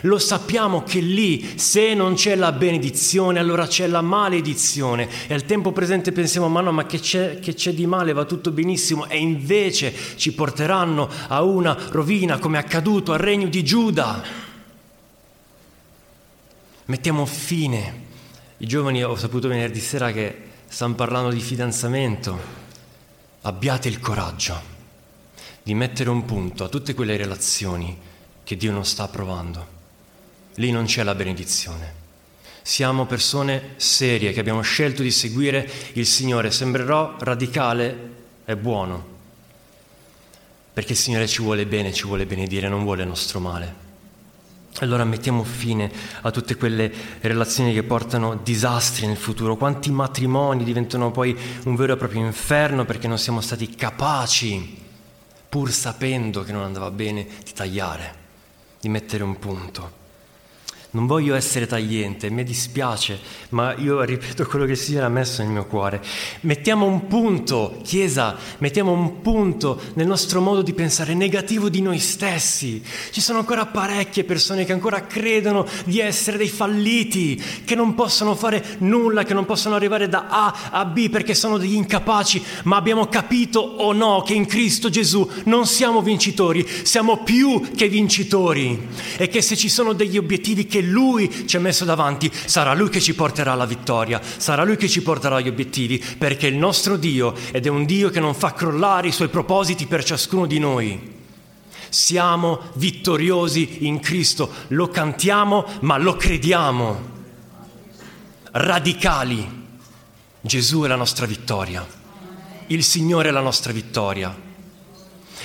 Lo 0.02 0.18
sappiamo 0.18 0.82
che 0.82 1.00
lì, 1.00 1.58
se 1.58 1.94
non 1.94 2.14
c'è 2.14 2.34
la 2.34 2.52
benedizione, 2.52 3.38
allora 3.38 3.66
c'è 3.66 3.86
la 3.86 4.00
maledizione. 4.00 5.08
E 5.26 5.34
al 5.34 5.44
tempo 5.44 5.72
presente 5.72 6.12
pensiamo, 6.12 6.48
ma 6.48 6.60
no, 6.60 6.72
ma 6.72 6.86
che 6.86 7.00
c'è, 7.00 7.38
che 7.38 7.54
c'è 7.54 7.72
di 7.72 7.86
male? 7.86 8.12
Va 8.12 8.24
tutto 8.24 8.50
benissimo. 8.50 9.08
E 9.08 9.18
invece 9.18 9.94
ci 10.16 10.32
porteranno 10.32 11.08
a 11.28 11.42
una 11.42 11.76
rovina, 11.90 12.38
come 12.38 12.58
è 12.58 12.60
accaduto 12.60 13.12
al 13.12 13.18
regno 13.18 13.48
di 13.48 13.62
Giuda. 13.64 14.22
Mettiamo 16.84 17.26
fine. 17.26 18.10
I 18.58 18.66
giovani, 18.66 19.02
ho 19.02 19.16
saputo 19.16 19.48
venerdì 19.48 19.80
sera 19.80 20.12
che 20.12 20.36
stanno 20.68 20.94
parlando 20.94 21.30
di 21.30 21.40
fidanzamento. 21.40 22.60
Abbiate 23.42 23.88
il 23.88 23.98
coraggio 23.98 24.60
di 25.62 25.74
mettere 25.74 26.10
un 26.10 26.24
punto 26.24 26.64
a 26.64 26.68
tutte 26.68 26.94
quelle 26.94 27.16
relazioni 27.16 27.96
che 28.42 28.56
Dio 28.56 28.72
non 28.72 28.84
sta 28.84 29.04
approvando 29.04 29.71
lì 30.54 30.70
non 30.70 30.84
c'è 30.84 31.02
la 31.02 31.14
benedizione. 31.14 32.00
Siamo 32.62 33.06
persone 33.06 33.74
serie 33.76 34.32
che 34.32 34.40
abbiamo 34.40 34.60
scelto 34.60 35.02
di 35.02 35.10
seguire 35.10 35.68
il 35.94 36.06
Signore. 36.06 36.50
Sembrerò 36.50 37.16
radicale 37.18 38.10
e 38.44 38.56
buono, 38.56 39.06
perché 40.72 40.92
il 40.92 40.98
Signore 40.98 41.26
ci 41.26 41.42
vuole 41.42 41.66
bene, 41.66 41.92
ci 41.92 42.04
vuole 42.04 42.24
benedire, 42.24 42.68
non 42.68 42.84
vuole 42.84 43.02
il 43.02 43.08
nostro 43.08 43.40
male. 43.40 43.90
Allora 44.78 45.04
mettiamo 45.04 45.44
fine 45.44 45.90
a 46.22 46.30
tutte 46.30 46.56
quelle 46.56 46.90
relazioni 47.20 47.74
che 47.74 47.82
portano 47.82 48.36
disastri 48.36 49.06
nel 49.06 49.18
futuro. 49.18 49.56
Quanti 49.56 49.90
matrimoni 49.90 50.64
diventano 50.64 51.10
poi 51.10 51.36
un 51.64 51.74
vero 51.76 51.92
e 51.92 51.96
proprio 51.96 52.24
inferno 52.24 52.84
perché 52.84 53.06
non 53.06 53.18
siamo 53.18 53.40
stati 53.40 53.68
capaci, 53.74 54.78
pur 55.48 55.70
sapendo 55.70 56.42
che 56.42 56.52
non 56.52 56.62
andava 56.62 56.90
bene, 56.90 57.26
di 57.44 57.52
tagliare, 57.52 58.14
di 58.80 58.88
mettere 58.88 59.24
un 59.24 59.38
punto. 59.38 60.00
Non 60.94 61.06
voglio 61.06 61.34
essere 61.34 61.66
tagliente, 61.66 62.28
mi 62.28 62.44
dispiace, 62.44 63.18
ma 63.50 63.74
io 63.78 64.02
ripeto 64.02 64.44
quello 64.44 64.66
che 64.66 64.76
Signore 64.76 65.06
ha 65.06 65.08
messo 65.08 65.40
nel 65.40 65.50
mio 65.50 65.64
cuore. 65.64 66.02
Mettiamo 66.40 66.84
un 66.84 67.06
punto, 67.06 67.80
Chiesa, 67.82 68.36
mettiamo 68.58 68.92
un 68.92 69.22
punto 69.22 69.80
nel 69.94 70.06
nostro 70.06 70.42
modo 70.42 70.60
di 70.60 70.74
pensare 70.74 71.14
negativo 71.14 71.70
di 71.70 71.80
noi 71.80 71.98
stessi. 71.98 72.82
Ci 73.10 73.22
sono 73.22 73.38
ancora 73.38 73.64
parecchie 73.64 74.24
persone 74.24 74.66
che 74.66 74.74
ancora 74.74 75.06
credono 75.06 75.66
di 75.86 75.98
essere 75.98 76.36
dei 76.36 76.50
falliti, 76.50 77.42
che 77.64 77.74
non 77.74 77.94
possono 77.94 78.34
fare 78.34 78.62
nulla, 78.80 79.24
che 79.24 79.32
non 79.32 79.46
possono 79.46 79.76
arrivare 79.76 80.10
da 80.10 80.26
A 80.28 80.54
a 80.72 80.84
B 80.84 81.08
perché 81.08 81.32
sono 81.32 81.56
degli 81.56 81.72
incapaci, 81.72 82.44
ma 82.64 82.76
abbiamo 82.76 83.06
capito 83.06 83.60
o 83.60 83.94
no 83.94 84.22
che 84.26 84.34
in 84.34 84.44
Cristo 84.44 84.90
Gesù 84.90 85.26
non 85.44 85.64
siamo 85.64 86.02
vincitori, 86.02 86.68
siamo 86.82 87.22
più 87.22 87.70
che 87.74 87.88
vincitori 87.88 88.88
e 89.16 89.28
che 89.28 89.40
se 89.40 89.56
ci 89.56 89.70
sono 89.70 89.94
degli 89.94 90.18
obiettivi 90.18 90.66
che 90.66 90.80
lui 90.82 91.46
ci 91.46 91.56
ha 91.56 91.60
messo 91.60 91.84
davanti, 91.84 92.30
sarà 92.32 92.74
Lui 92.74 92.88
che 92.88 93.00
ci 93.00 93.14
porterà 93.14 93.52
alla 93.52 93.66
vittoria, 93.66 94.20
sarà 94.22 94.64
Lui 94.64 94.76
che 94.76 94.88
ci 94.88 95.02
porterà 95.02 95.36
agli 95.36 95.48
obiettivi, 95.48 96.02
perché 96.18 96.46
il 96.46 96.56
nostro 96.56 96.96
Dio 96.96 97.34
ed 97.50 97.66
è 97.66 97.68
un 97.68 97.84
Dio 97.84 98.10
che 98.10 98.20
non 98.20 98.34
fa 98.34 98.52
crollare 98.52 99.08
i 99.08 99.12
suoi 99.12 99.28
propositi 99.28 99.86
per 99.86 100.04
ciascuno 100.04 100.46
di 100.46 100.58
noi. 100.58 101.20
Siamo 101.88 102.60
vittoriosi 102.74 103.86
in 103.86 104.00
Cristo, 104.00 104.50
lo 104.68 104.88
cantiamo 104.88 105.66
ma 105.80 105.98
lo 105.98 106.16
crediamo. 106.16 107.10
Radicali. 108.52 109.60
Gesù 110.44 110.82
è 110.82 110.88
la 110.88 110.96
nostra 110.96 111.24
vittoria, 111.24 111.86
il 112.66 112.82
Signore 112.82 113.28
è 113.28 113.32
la 113.32 113.40
nostra 113.40 113.72
vittoria. 113.72 114.36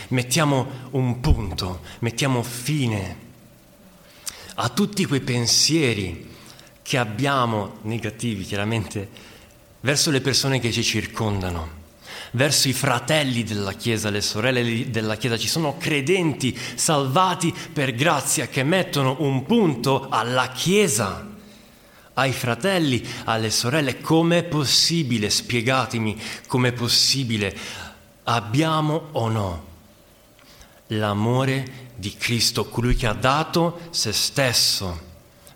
Mettiamo 0.07 0.67
un 0.91 1.19
punto, 1.19 1.81
mettiamo 1.99 2.41
fine 2.41 3.26
a 4.59 4.69
tutti 4.69 5.05
quei 5.05 5.21
pensieri 5.21 6.35
che 6.81 6.97
abbiamo 6.97 7.77
negativi, 7.83 8.43
chiaramente, 8.43 9.07
verso 9.81 10.09
le 10.09 10.21
persone 10.21 10.59
che 10.59 10.71
ci 10.71 10.83
circondano, 10.83 11.69
verso 12.31 12.67
i 12.67 12.73
fratelli 12.73 13.43
della 13.43 13.73
Chiesa, 13.73 14.09
le 14.09 14.21
sorelle 14.21 14.89
della 14.89 15.15
Chiesa. 15.15 15.37
Ci 15.37 15.47
sono 15.47 15.77
credenti 15.77 16.57
salvati 16.75 17.53
per 17.71 17.93
grazia 17.93 18.47
che 18.47 18.63
mettono 18.63 19.17
un 19.19 19.45
punto 19.45 20.07
alla 20.09 20.49
Chiesa 20.49 21.35
ai 22.13 22.31
fratelli, 22.31 23.05
alle 23.25 23.51
sorelle, 23.51 24.01
com'è 24.01 24.43
possibile, 24.43 25.29
spiegatemi 25.29 26.19
com'è 26.47 26.71
possibile, 26.71 27.55
abbiamo 28.23 29.09
o 29.11 29.29
no 29.29 29.65
l'amore 30.87 31.86
di 31.97 32.15
Cristo, 32.15 32.65
colui 32.65 32.95
che 32.95 33.07
ha 33.07 33.13
dato 33.13 33.79
se 33.89 34.13
stesso 34.13 34.99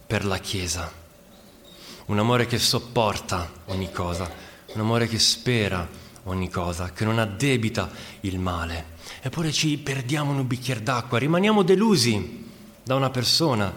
per 0.08 0.26
la 0.26 0.40
Chiesa. 0.40 0.92
Un 2.06 2.20
amore 2.20 2.48
che 2.48 2.58
sopporta 2.58 3.50
ogni 3.66 3.92
cosa, 3.92 4.30
un 4.74 4.82
amore 4.82 5.08
che 5.08 5.20
spera 5.20 5.88
ogni 6.24 6.50
cosa, 6.50 6.92
che 6.92 7.06
non 7.06 7.20
addebita 7.20 7.90
il 8.22 8.40
male. 8.40 8.98
Eppure 9.22 9.52
ci 9.52 9.78
perdiamo 9.78 10.32
in 10.32 10.40
un 10.40 10.48
bicchiere 10.48 10.82
d'acqua, 10.82 11.20
rimaniamo 11.20 11.62
delusi 11.62 12.50
da 12.84 12.96
una 12.96 13.12
persona, 13.12 13.72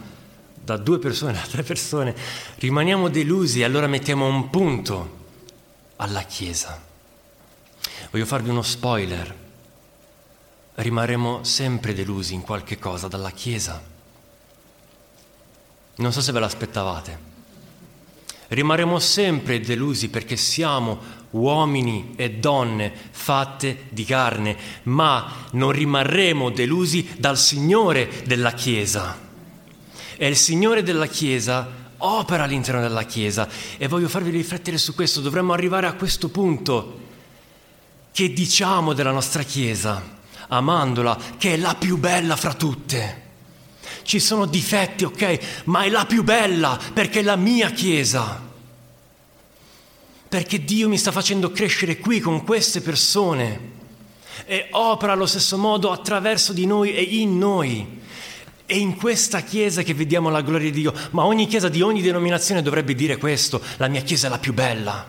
da 0.55 0.77
due 0.79 0.99
persone, 0.99 1.33
da 1.39 1.47
tre 1.49 1.63
persone, 1.63 2.17
rimaniamo 2.57 3.09
delusi 3.09 3.61
e 3.61 3.65
allora 3.65 3.87
mettiamo 3.87 4.27
un 4.27 4.49
punto 4.49 5.23
alla 5.97 6.23
Chiesa. 6.23 6.83
Voglio 8.11 8.27
farvi 8.27 8.49
uno 8.49 8.63
spoiler 8.63 9.43
rimarremo 10.75 11.45
sempre 11.45 11.95
delusi 11.95 12.35
in 12.35 12.43
qualche 12.43 12.79
cosa 12.79 13.09
dalla 13.09 13.31
Chiesa. 13.31 13.83
Non 15.97 16.13
so 16.13 16.21
se 16.21 16.33
ve 16.33 16.41
l'aspettavate. 16.41 17.33
Rimarremo 18.49 18.99
sempre 18.99 19.61
delusi 19.61 20.09
perché 20.09 20.37
siamo 20.37 21.23
uomini 21.31 22.15
e 22.17 22.33
donne 22.33 22.93
fatte 23.11 23.87
di 23.91 24.05
carne, 24.05 24.57
ma 24.85 25.47
non 25.53 25.71
rimarremo 25.73 26.51
delusi 26.51 27.09
dal 27.19 27.39
Signore 27.39 28.23
della 28.25 28.53
Chiesa. 28.53 29.19
E 30.17 30.27
il 30.27 30.37
Signore 30.37 30.83
della 30.83 31.07
Chiesa 31.07 31.83
opera 31.99 32.45
all'interno 32.45 32.81
della 32.81 33.05
Chiesa 33.05 33.49
e 33.79 33.89
voglio 33.89 34.09
farvi 34.09 34.31
riflettere 34.31 34.79
su 34.79 34.95
questo. 34.95 35.21
Dovremmo 35.21 35.53
arrivare 35.53 35.87
a 35.87 35.95
questo 35.95 36.29
punto. 36.29 37.03
Che 38.13 38.33
diciamo 38.33 38.93
della 38.93 39.11
nostra 39.11 39.43
Chiesa? 39.43 40.14
Amandola, 40.49 41.19
che 41.39 41.55
è 41.55 41.57
la 41.57 41.75
più 41.75 41.97
bella 41.99 42.37
fra 42.37 42.55
tutte. 42.55 43.23
Ci 44.03 44.21
sono 44.21 44.47
difetti, 44.47 45.05
ok, 45.05 45.63
ma 45.65 45.83
è 45.83 45.89
la 45.89 46.05
più 46.05 46.23
bella 46.23 46.79
perché 46.93 47.21
è 47.21 47.23
la 47.23 47.37
mia 47.37 47.71
Chiesa. 47.71 48.41
Perché 50.29 50.65
Dio 50.65 50.89
mi 50.89 50.99
sta 50.99 51.13
facendo 51.13 51.53
crescere 51.53 51.99
qui 51.99 52.21
con 52.21 52.45
queste 52.45 52.81
persone 52.81 53.73
e 54.47 54.69
opera 54.73 55.13
allo 55.13 55.27
stesso 55.27 55.57
modo 55.57 55.91
attraverso 55.93 56.53
di 56.53 56.67
noi 56.67 56.95
e 56.95 57.03
in 57.03 57.39
noi. 57.39 58.03
È 58.67 58.75
in 58.75 58.97
questa 58.97 59.41
Chiesa 59.43 59.83
che 59.83 59.95
vediamo 59.95 60.31
la 60.31 60.41
gloria 60.41 60.71
di 60.71 60.81
Dio, 60.81 60.95
ma 61.11 61.25
ogni 61.25 61.47
Chiesa 61.47 61.69
di 61.69 61.83
ogni 61.83 62.03
denominazione 62.03 62.63
dovrebbe 62.63 62.95
dire 62.95 63.17
questo, 63.17 63.61
la 63.77 63.89
mia 63.89 64.01
Chiesa 64.01 64.27
è 64.27 64.31
la 64.31 64.39
più 64.39 64.55
bella, 64.55 65.07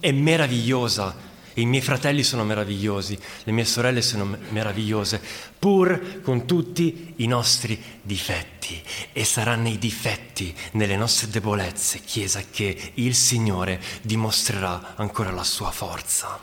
è 0.00 0.10
meravigliosa, 0.12 1.14
i 1.60 1.66
miei 1.66 1.82
fratelli 1.82 2.22
sono 2.22 2.44
meravigliosi, 2.44 3.18
le 3.44 3.52
mie 3.52 3.64
sorelle 3.64 4.02
sono 4.02 4.36
meravigliose, 4.50 5.20
pur 5.58 6.20
con 6.22 6.46
tutti 6.46 7.14
i 7.16 7.26
nostri 7.26 7.80
difetti. 8.02 8.82
E 9.12 9.24
saranno 9.24 9.68
i 9.68 9.78
difetti 9.78 10.54
nelle 10.72 10.96
nostre 10.96 11.28
debolezze, 11.28 12.00
Chiesa, 12.00 12.42
che 12.50 12.92
il 12.94 13.14
Signore 13.14 13.80
dimostrerà 14.02 14.94
ancora 14.96 15.30
la 15.30 15.44
sua 15.44 15.70
forza. 15.70 16.38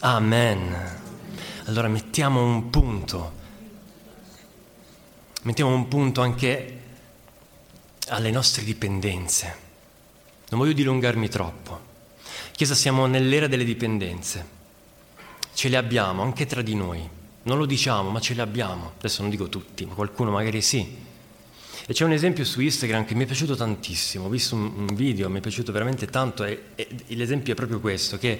Amen. 0.00 1.00
Allora 1.66 1.88
mettiamo 1.88 2.42
un 2.42 2.70
punto 2.70 3.40
mettiamo 5.42 5.74
un 5.74 5.88
punto 5.88 6.20
anche 6.20 6.80
alle 8.08 8.30
nostre 8.30 8.64
dipendenze. 8.64 9.56
Non 10.50 10.60
voglio 10.60 10.72
dilungarmi 10.72 11.28
troppo. 11.28 11.91
Chiesa, 12.62 12.76
siamo 12.76 13.06
nell'era 13.06 13.48
delle 13.48 13.64
dipendenze. 13.64 14.46
Ce 15.52 15.68
le 15.68 15.76
abbiamo 15.76 16.22
anche 16.22 16.46
tra 16.46 16.62
di 16.62 16.76
noi. 16.76 17.00
Non 17.42 17.58
lo 17.58 17.66
diciamo, 17.66 18.10
ma 18.10 18.20
ce 18.20 18.34
le 18.34 18.42
abbiamo. 18.42 18.92
Adesso 18.98 19.22
non 19.22 19.32
dico 19.32 19.48
tutti, 19.48 19.84
ma 19.84 19.94
qualcuno 19.94 20.30
magari 20.30 20.62
sì. 20.62 20.96
E 21.84 21.92
c'è 21.92 22.04
un 22.04 22.12
esempio 22.12 22.44
su 22.44 22.60
Instagram 22.60 23.04
che 23.04 23.16
mi 23.16 23.24
è 23.24 23.26
piaciuto 23.26 23.56
tantissimo. 23.56 24.26
Ho 24.26 24.28
visto 24.28 24.54
un, 24.54 24.94
video, 24.94 25.28
mi 25.28 25.38
è 25.38 25.40
piaciuto 25.40 25.72
veramente 25.72 26.06
tanto 26.06 26.44
e, 26.44 26.66
e 26.76 26.88
l'esempio 27.16 27.52
è 27.52 27.56
proprio 27.56 27.80
questo, 27.80 28.16
che 28.16 28.38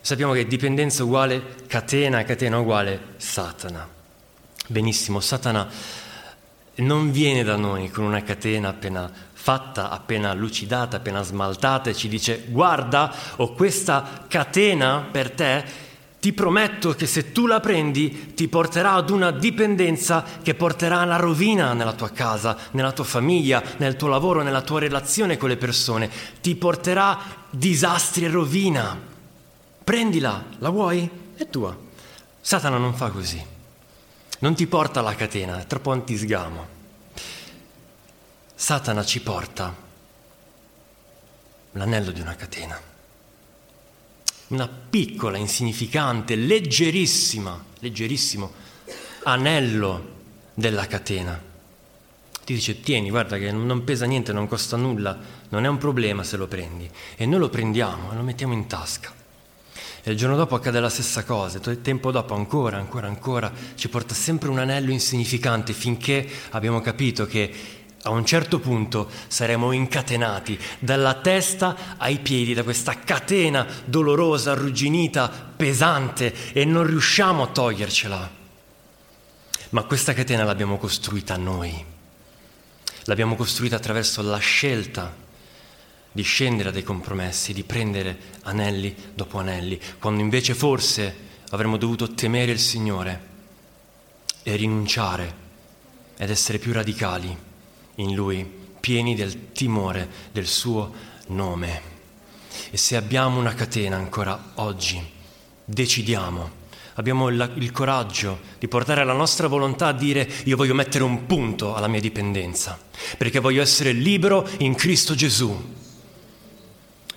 sappiamo 0.00 0.32
che 0.32 0.44
dipendenza 0.48 1.04
uguale 1.04 1.40
catena, 1.68 2.24
catena 2.24 2.58
uguale 2.58 3.14
Satana. 3.18 3.88
Benissimo, 4.66 5.20
Satana 5.20 5.70
non 6.84 7.10
viene 7.10 7.42
da 7.42 7.56
noi 7.56 7.90
con 7.90 8.04
una 8.04 8.22
catena 8.22 8.68
appena 8.68 9.10
fatta, 9.32 9.90
appena 9.90 10.32
lucidata, 10.34 10.98
appena 10.98 11.22
smaltata 11.22 11.90
e 11.90 11.94
ci 11.94 12.08
dice 12.08 12.44
guarda, 12.48 13.12
ho 13.36 13.52
questa 13.54 14.24
catena 14.28 15.08
per 15.10 15.30
te, 15.30 15.64
ti 16.20 16.32
prometto 16.32 16.92
che 16.92 17.06
se 17.06 17.32
tu 17.32 17.46
la 17.46 17.58
prendi 17.58 18.34
ti 18.34 18.46
porterà 18.46 18.92
ad 18.92 19.10
una 19.10 19.32
dipendenza 19.32 20.24
che 20.40 20.54
porterà 20.54 21.00
alla 21.00 21.16
rovina 21.16 21.72
nella 21.72 21.94
tua 21.94 22.10
casa, 22.10 22.56
nella 22.72 22.92
tua 22.92 23.02
famiglia, 23.02 23.60
nel 23.78 23.96
tuo 23.96 24.06
lavoro, 24.06 24.42
nella 24.42 24.62
tua 24.62 24.78
relazione 24.78 25.36
con 25.36 25.48
le 25.48 25.56
persone, 25.56 26.08
ti 26.40 26.54
porterà 26.54 27.18
disastri 27.50 28.26
e 28.26 28.28
rovina. 28.28 28.96
Prendila, 29.82 30.44
la 30.58 30.68
vuoi? 30.68 31.10
È 31.34 31.48
tua. 31.48 31.76
Satana 32.40 32.76
non 32.76 32.94
fa 32.94 33.08
così 33.08 33.51
non 34.42 34.54
ti 34.54 34.66
porta 34.66 35.00
alla 35.00 35.14
catena, 35.14 35.60
è 35.60 35.66
troppo 35.66 35.92
antisgamo. 35.92 36.80
Satana 38.54 39.04
ci 39.04 39.20
porta 39.20 39.74
l'anello 41.72 42.10
di 42.10 42.20
una 42.20 42.34
catena, 42.34 42.80
una 44.48 44.68
piccola, 44.68 45.38
insignificante, 45.38 46.34
leggerissima, 46.34 47.64
leggerissimo 47.78 48.52
anello 49.24 50.10
della 50.54 50.86
catena. 50.88 51.40
Ti 52.44 52.54
dice, 52.54 52.80
tieni, 52.80 53.10
guarda 53.10 53.38
che 53.38 53.52
non 53.52 53.84
pesa 53.84 54.06
niente, 54.06 54.32
non 54.32 54.48
costa 54.48 54.76
nulla, 54.76 55.16
non 55.50 55.64
è 55.64 55.68
un 55.68 55.78
problema 55.78 56.24
se 56.24 56.36
lo 56.36 56.48
prendi. 56.48 56.90
E 57.14 57.26
noi 57.26 57.38
lo 57.38 57.48
prendiamo 57.48 58.10
e 58.10 58.16
lo 58.16 58.22
mettiamo 58.22 58.52
in 58.52 58.66
tasca. 58.66 59.21
E 60.04 60.10
il 60.10 60.16
giorno 60.16 60.34
dopo 60.34 60.56
accade 60.56 60.80
la 60.80 60.88
stessa 60.88 61.22
cosa, 61.22 61.60
il 61.70 61.80
tempo 61.80 62.10
dopo 62.10 62.34
ancora, 62.34 62.76
ancora, 62.76 63.06
ancora, 63.06 63.52
ci 63.76 63.88
porta 63.88 64.14
sempre 64.14 64.48
un 64.48 64.58
anello 64.58 64.90
insignificante 64.90 65.72
finché 65.72 66.28
abbiamo 66.50 66.80
capito 66.80 67.24
che 67.24 67.80
a 68.02 68.10
un 68.10 68.26
certo 68.26 68.58
punto 68.58 69.08
saremo 69.28 69.70
incatenati 69.70 70.58
dalla 70.80 71.14
testa 71.14 71.96
ai 71.98 72.18
piedi 72.18 72.52
da 72.52 72.64
questa 72.64 72.98
catena 72.98 73.64
dolorosa, 73.84 74.50
arrugginita, 74.50 75.30
pesante 75.56 76.52
e 76.52 76.64
non 76.64 76.84
riusciamo 76.84 77.44
a 77.44 77.46
togliercela. 77.46 78.30
Ma 79.70 79.82
questa 79.84 80.14
catena 80.14 80.42
l'abbiamo 80.42 80.78
costruita 80.78 81.36
noi. 81.36 81.84
L'abbiamo 83.04 83.36
costruita 83.36 83.76
attraverso 83.76 84.20
la 84.20 84.38
scelta 84.38 85.21
di 86.12 86.22
scendere 86.22 86.68
a 86.68 86.72
dei 86.72 86.82
compromessi, 86.82 87.54
di 87.54 87.64
prendere 87.64 88.18
anelli 88.42 88.94
dopo 89.14 89.38
anelli, 89.38 89.80
quando 89.98 90.20
invece 90.20 90.54
forse 90.54 91.30
avremmo 91.50 91.78
dovuto 91.78 92.12
temere 92.12 92.52
il 92.52 92.58
Signore 92.58 93.30
e 94.42 94.56
rinunciare 94.56 95.40
ed 96.16 96.30
essere 96.30 96.58
più 96.58 96.72
radicali 96.72 97.34
in 97.96 98.14
Lui, 98.14 98.48
pieni 98.78 99.14
del 99.14 99.52
timore 99.52 100.08
del 100.32 100.46
suo 100.46 100.92
nome. 101.28 101.90
E 102.70 102.76
se 102.76 102.96
abbiamo 102.96 103.38
una 103.38 103.54
catena 103.54 103.96
ancora 103.96 104.52
oggi, 104.56 105.02
decidiamo, 105.64 106.60
abbiamo 106.94 107.28
il, 107.28 107.52
il 107.56 107.72
coraggio 107.72 108.40
di 108.58 108.68
portare 108.68 109.04
la 109.04 109.14
nostra 109.14 109.46
volontà 109.46 109.88
a 109.88 109.92
dire 109.92 110.28
io 110.44 110.56
voglio 110.56 110.74
mettere 110.74 111.04
un 111.04 111.26
punto 111.26 111.74
alla 111.74 111.88
mia 111.88 112.00
dipendenza, 112.00 112.78
perché 113.16 113.40
voglio 113.40 113.62
essere 113.62 113.92
libero 113.92 114.46
in 114.58 114.74
Cristo 114.74 115.14
Gesù 115.14 115.80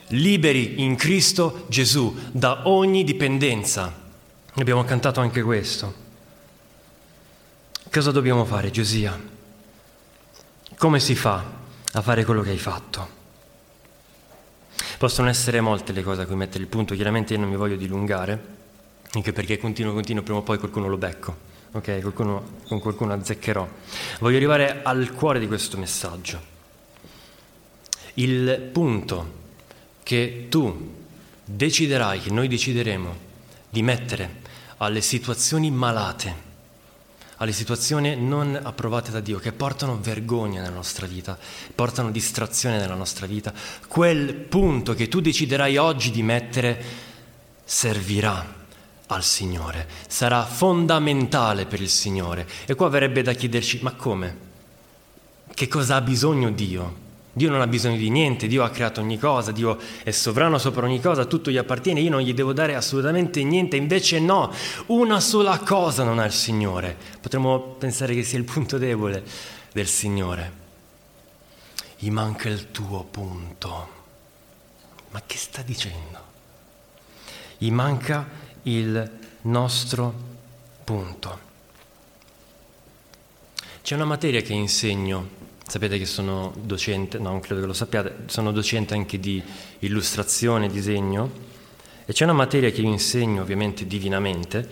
liberi 0.10 0.82
in 0.82 0.96
Cristo 0.96 1.66
Gesù 1.70 2.16
da 2.32 2.68
ogni 2.68 3.04
dipendenza. 3.04 4.04
Abbiamo 4.56 4.84
cantato 4.84 5.20
anche 5.20 5.42
questo. 5.42 6.04
Cosa 7.92 8.12
dobbiamo 8.12 8.46
fare, 8.46 8.72
Giosia? 8.72 9.18
Come 10.78 11.00
si 11.00 11.16
fa 11.16 11.44
a 11.94 12.02
fare 12.02 12.26
quello 12.26 12.42
che 12.42 12.50
hai 12.50 12.58
fatto? 12.58 13.24
Possono 14.98 15.30
essere 15.30 15.62
molte 15.62 15.94
le 15.94 16.04
cose 16.04 16.22
a 16.22 16.26
cui 16.26 16.36
mettere 16.36 16.64
il 16.64 16.70
punto, 16.70 16.96
chiaramente 16.96 17.34
io 17.34 17.40
non 17.40 17.50
mi 17.50 17.56
voglio 17.56 17.76
dilungare, 17.76 18.44
anche 19.14 19.34
perché 19.34 19.58
continuo, 19.58 19.94
continuo, 19.94 20.24
prima 20.24 20.40
o 20.40 20.42
poi 20.42 20.58
qualcuno 20.58 20.88
lo 20.88 20.98
becco, 20.98 21.36
ok? 21.72 22.02
Qualcuno, 22.02 22.44
con 22.68 22.80
qualcuno 22.80 23.14
azzeccherò. 23.14 23.68
Voglio 24.20 24.38
arrivare 24.38 24.82
al 24.84 25.14
cuore 25.14 25.40
di 25.40 25.48
questo 25.48 25.78
messaggio. 25.78 26.54
Il 28.16 28.70
punto 28.72 29.44
che 30.06 30.46
tu 30.50 30.94
deciderai, 31.44 32.20
che 32.20 32.30
noi 32.30 32.48
decideremo 32.48 33.16
di 33.72 33.82
mettere 33.82 34.42
alle 34.78 35.02
situazioni 35.02 35.72
malate, 35.72 36.44
alle 37.38 37.52
situazioni 37.52 38.16
non 38.16 38.60
approvate 38.62 39.10
da 39.10 39.20
Dio, 39.20 39.40
che 39.40 39.52
portano 39.52 40.00
vergogna 40.00 40.62
nella 40.62 40.76
nostra 40.76 41.08
vita, 41.08 41.36
portano 41.74 42.12
distrazione 42.12 42.78
nella 42.78 42.94
nostra 42.94 43.26
vita, 43.26 43.52
quel 43.88 44.36
punto 44.36 44.94
che 44.94 45.08
tu 45.08 45.22
deciderai 45.22 45.76
oggi 45.78 46.12
di 46.12 46.22
mettere 46.22 46.84
servirà 47.64 48.64
al 49.08 49.24
Signore, 49.24 49.88
sarà 50.08 50.46
fondamentale 50.46 51.66
per 51.66 51.82
il 51.82 51.90
Signore. 51.90 52.48
E 52.68 52.76
qua 52.76 52.90
verrebbe 52.90 53.24
da 53.24 53.34
chiederci, 53.34 53.80
ma 53.82 53.94
come? 53.94 54.38
Che 55.52 55.68
cosa 55.68 55.96
ha 55.96 56.02
bisogno 56.02 56.52
Dio? 56.52 57.05
Dio 57.38 57.50
non 57.50 57.60
ha 57.60 57.68
bisogno 57.68 57.98
di 57.98 58.10
niente, 58.10 58.48
Dio 58.48 58.64
ha 58.64 58.70
creato 58.70 59.02
ogni 59.02 59.20
cosa, 59.20 59.52
Dio 59.52 59.78
è 60.04 60.12
sovrano 60.12 60.58
sopra 60.58 60.86
ogni 60.86 61.02
cosa, 61.02 61.26
tutto 61.26 61.52
gli 61.52 61.58
appartiene, 61.58 62.00
io 62.00 62.10
non 62.10 62.22
gli 62.22 62.34
devo 62.34 62.54
dare 62.54 62.76
assolutamente 62.76 63.44
niente, 63.44 63.76
invece 63.76 64.22
no, 64.22 64.54
una 64.86 65.20
sola 65.20 65.60
cosa 65.60 66.06
non 66.06 66.18
ha 66.18 66.24
il 66.24 66.32
Signore. 66.32 66.96
Potremmo 67.20 67.76
pensare 67.78 68.14
che 68.16 68.24
sia 68.24 68.38
il 68.38 68.46
punto 68.46 68.78
debole 68.78 69.22
del 69.74 69.86
Signore. 69.86 70.64
Gli 71.98 72.10
manca 72.10 72.48
il 72.48 72.72
tuo 72.72 73.04
punto. 73.04 73.90
Ma 75.10 75.22
che 75.26 75.36
sta 75.36 75.62
dicendo? 75.62 76.20
Gli 77.58 77.70
manca 77.70 78.26
il 78.62 79.12
nostro 79.42 80.14
punto. 80.86 81.40
C'è 83.82 83.96
una 83.96 84.06
materia 84.06 84.40
che 84.40 84.54
insegno 84.54 85.44
Sapete 85.68 85.98
che 85.98 86.06
sono 86.06 86.54
docente, 86.62 87.18
no, 87.18 87.32
non 87.32 87.40
credo 87.40 87.62
che 87.62 87.68
lo 87.68 87.74
sappiate, 87.74 88.16
sono 88.28 88.52
docente 88.52 88.94
anche 88.94 89.20
di 89.20 89.42
illustrazione, 89.80 90.70
disegno 90.70 91.32
e 92.06 92.14
c'è 92.14 92.24
una 92.24 92.34
materia 92.34 92.70
che 92.70 92.82
io 92.82 92.88
insegno 92.88 93.42
ovviamente 93.42 93.88
divinamente, 93.88 94.70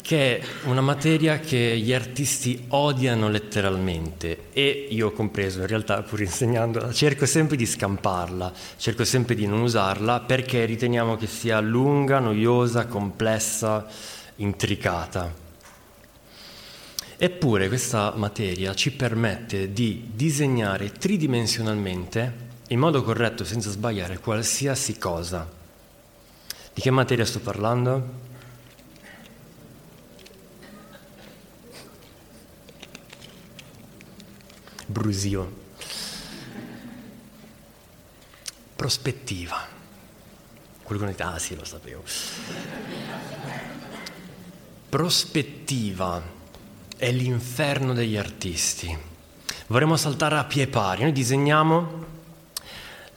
che 0.00 0.38
è 0.38 0.44
una 0.64 0.80
materia 0.80 1.38
che 1.38 1.78
gli 1.78 1.92
artisti 1.92 2.64
odiano 2.68 3.28
letteralmente 3.28 4.44
e 4.54 4.88
io 4.88 5.08
ho 5.08 5.12
compreso 5.12 5.60
in 5.60 5.66
realtà 5.66 6.00
pur 6.00 6.22
insegnandola, 6.22 6.94
cerco 6.94 7.26
sempre 7.26 7.56
di 7.56 7.66
scamparla, 7.66 8.54
cerco 8.78 9.04
sempre 9.04 9.34
di 9.34 9.46
non 9.46 9.60
usarla 9.60 10.20
perché 10.20 10.64
riteniamo 10.64 11.16
che 11.16 11.26
sia 11.26 11.60
lunga, 11.60 12.20
noiosa, 12.20 12.86
complessa, 12.86 13.86
intricata. 14.36 15.41
Eppure 17.24 17.68
questa 17.68 18.12
materia 18.16 18.74
ci 18.74 18.90
permette 18.90 19.72
di 19.72 20.10
disegnare 20.12 20.90
tridimensionalmente, 20.90 22.34
in 22.66 22.80
modo 22.80 23.04
corretto, 23.04 23.44
senza 23.44 23.70
sbagliare, 23.70 24.18
qualsiasi 24.18 24.98
cosa. 24.98 25.48
Di 26.74 26.80
che 26.80 26.90
materia 26.90 27.24
sto 27.24 27.38
parlando? 27.38 28.12
Brusio. 34.86 35.60
Prospettiva. 38.74 39.64
Qualcuno 40.82 41.12
dice, 41.12 41.22
ah 41.22 41.38
sì, 41.38 41.54
lo 41.54 41.64
sapevo. 41.64 42.02
Prospettiva 44.88 46.40
è 47.02 47.10
l'inferno 47.10 47.94
degli 47.94 48.16
artisti. 48.16 48.96
Vorremmo 49.66 49.96
saltare 49.96 50.36
a 50.36 50.44
pie 50.44 50.68
pari. 50.68 51.02
Noi 51.02 51.10
disegniamo 51.10 52.04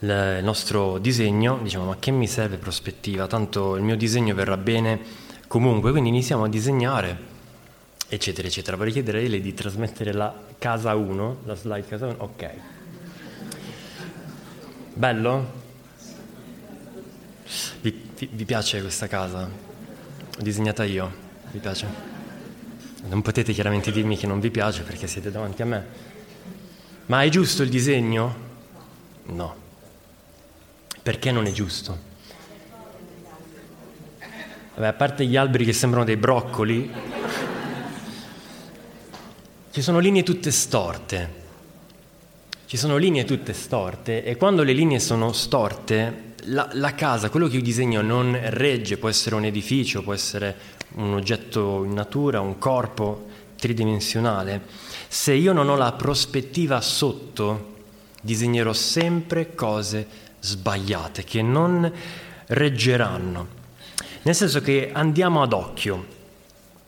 il 0.00 0.40
nostro 0.42 0.98
disegno, 0.98 1.60
diciamo 1.62 1.84
ma 1.84 1.96
che 1.96 2.10
mi 2.10 2.26
serve 2.26 2.56
prospettiva? 2.56 3.28
Tanto 3.28 3.76
il 3.76 3.84
mio 3.84 3.96
disegno 3.96 4.34
verrà 4.34 4.56
bene 4.56 4.98
comunque, 5.46 5.92
quindi 5.92 6.08
iniziamo 6.08 6.42
a 6.42 6.48
disegnare 6.48 7.16
eccetera, 8.08 8.48
eccetera. 8.48 8.76
Vorrei 8.76 8.90
chiedere 8.90 9.18
a 9.18 9.20
Ele 9.20 9.40
di 9.40 9.54
trasmettere 9.54 10.12
la 10.12 10.34
casa 10.58 10.92
1, 10.96 11.36
la 11.44 11.54
slide 11.54 11.86
casa 11.86 12.06
1. 12.06 12.16
Ok. 12.18 12.50
Bello? 14.94 15.52
Vi, 17.82 18.10
vi, 18.18 18.28
vi 18.32 18.44
piace 18.44 18.80
questa 18.80 19.06
casa? 19.06 19.48
L'ho 19.48 20.42
disegnata 20.42 20.82
io. 20.82 21.08
Vi 21.52 21.60
piace? 21.60 22.16
Non 23.04 23.22
potete 23.22 23.52
chiaramente 23.52 23.92
dirmi 23.92 24.16
che 24.16 24.26
non 24.26 24.40
vi 24.40 24.50
piace 24.50 24.82
perché 24.82 25.06
siete 25.06 25.30
davanti 25.30 25.62
a 25.62 25.66
me. 25.66 25.84
Ma 27.06 27.22
è 27.22 27.28
giusto 27.28 27.62
il 27.62 27.68
disegno? 27.68 28.34
No. 29.24 29.54
Perché 31.02 31.30
non 31.30 31.46
è 31.46 31.52
giusto? 31.52 32.14
Vabbè, 34.74 34.86
a 34.88 34.92
parte 34.92 35.24
gli 35.24 35.36
alberi 35.36 35.64
che 35.64 35.72
sembrano 35.72 36.04
dei 36.04 36.16
broccoli, 36.16 36.90
ci 39.70 39.82
sono 39.82 39.98
linee 39.98 40.22
tutte 40.22 40.50
storte. 40.50 41.44
Ci 42.66 42.76
sono 42.76 42.96
linee 42.96 43.24
tutte 43.24 43.52
storte 43.52 44.24
e 44.24 44.36
quando 44.36 44.62
le 44.62 44.72
linee 44.72 44.98
sono 44.98 45.32
storte, 45.32 46.25
la, 46.46 46.68
la, 46.72 46.94
casa, 46.94 47.30
quello 47.30 47.48
che 47.48 47.56
io 47.56 47.62
disegno 47.62 48.02
non 48.02 48.38
regge, 48.50 48.98
può 48.98 49.08
essere 49.08 49.34
un 49.34 49.44
edificio, 49.44 50.02
può 50.02 50.12
essere 50.12 50.74
un 50.94 51.14
oggetto 51.14 51.84
in 51.84 51.92
natura, 51.92 52.40
un 52.40 52.58
corpo 52.58 53.26
tridimensionale. 53.56 54.62
Se 55.08 55.32
io 55.32 55.52
non 55.52 55.68
ho 55.68 55.76
la 55.76 55.92
prospettiva 55.92 56.80
sotto, 56.80 57.74
disegnerò 58.20 58.72
sempre 58.72 59.54
cose 59.54 60.06
sbagliate 60.40 61.24
che 61.24 61.42
non 61.42 61.90
reggeranno. 62.46 63.54
Nel 64.22 64.34
senso 64.34 64.60
che 64.60 64.90
andiamo 64.92 65.42
ad 65.42 65.52
occhio, 65.52 66.14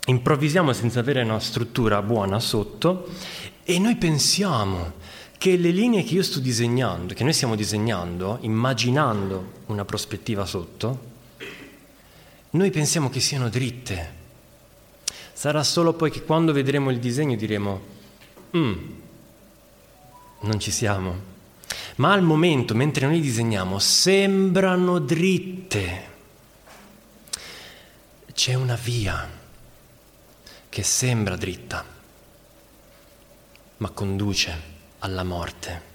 improvvisiamo 0.06 0.72
senza 0.72 1.00
avere 1.00 1.22
una 1.22 1.40
struttura 1.40 2.02
buona 2.02 2.40
sotto 2.40 3.08
e 3.64 3.78
noi 3.78 3.96
pensiamo 3.96 4.94
che 5.38 5.57
le 5.57 5.70
linee 5.70 6.03
che 6.03 6.14
io 6.14 6.22
sto 6.24 6.40
disegnando, 6.40 7.14
che 7.14 7.22
noi 7.22 7.33
stiamo 7.33 7.55
disegnando, 7.55 8.38
immaginando 8.40 9.53
una 9.66 9.85
prospettiva 9.85 10.44
sotto, 10.44 11.07
noi 12.51 12.70
pensiamo 12.72 13.09
che 13.09 13.20
siano 13.20 13.48
dritte. 13.48 14.16
Sarà 15.33 15.62
solo 15.62 15.92
poi 15.92 16.11
che 16.11 16.24
quando 16.24 16.53
vedremo 16.53 16.90
il 16.90 16.98
disegno 16.98 17.37
diremo, 17.37 17.81
mm, 18.57 18.72
non 20.40 20.59
ci 20.59 20.72
siamo. 20.72 21.37
Ma 21.96 22.12
al 22.12 22.22
momento, 22.22 22.74
mentre 22.74 23.07
noi 23.07 23.20
disegniamo, 23.20 23.79
sembrano 23.79 24.98
dritte. 24.98 26.16
C'è 28.33 28.55
una 28.55 28.74
via 28.74 29.29
che 30.68 30.83
sembra 30.83 31.37
dritta, 31.37 31.85
ma 33.77 33.90
conduce 33.90 34.77
alla 35.00 35.24
morte. 35.24 35.87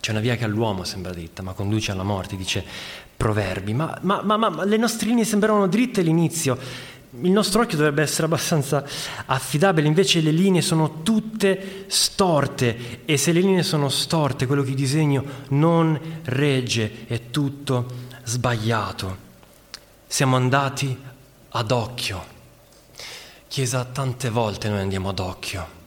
C'è 0.00 0.10
una 0.10 0.20
via 0.20 0.36
che 0.36 0.44
all'uomo 0.44 0.84
sembra 0.84 1.12
dritta, 1.12 1.42
ma 1.42 1.52
conduce 1.52 1.90
alla 1.92 2.02
morte, 2.02 2.36
dice 2.36 2.64
Proverbi. 3.16 3.74
Ma, 3.74 3.98
ma, 4.02 4.22
ma, 4.22 4.36
ma 4.36 4.64
le 4.64 4.76
nostre 4.76 5.08
linee 5.08 5.24
sembravano 5.24 5.66
dritte 5.66 6.00
all'inizio, 6.00 6.56
il 7.10 7.30
nostro 7.30 7.62
occhio 7.62 7.78
dovrebbe 7.78 8.02
essere 8.02 8.26
abbastanza 8.26 8.84
affidabile, 9.26 9.88
invece 9.88 10.20
le 10.20 10.30
linee 10.30 10.60
sono 10.60 11.02
tutte 11.02 11.86
storte 11.88 13.00
e 13.06 13.16
se 13.16 13.32
le 13.32 13.40
linee 13.40 13.62
sono 13.62 13.88
storte, 13.88 14.46
quello 14.46 14.62
che 14.62 14.74
disegno 14.74 15.24
non 15.48 15.98
regge, 16.24 17.06
è 17.06 17.30
tutto 17.30 17.86
sbagliato. 18.24 19.26
Siamo 20.06 20.36
andati 20.36 20.96
ad 21.48 21.70
occhio. 21.70 22.36
Chiesa, 23.48 23.84
tante 23.84 24.28
volte 24.28 24.68
noi 24.68 24.80
andiamo 24.80 25.08
ad 25.08 25.18
occhio. 25.18 25.77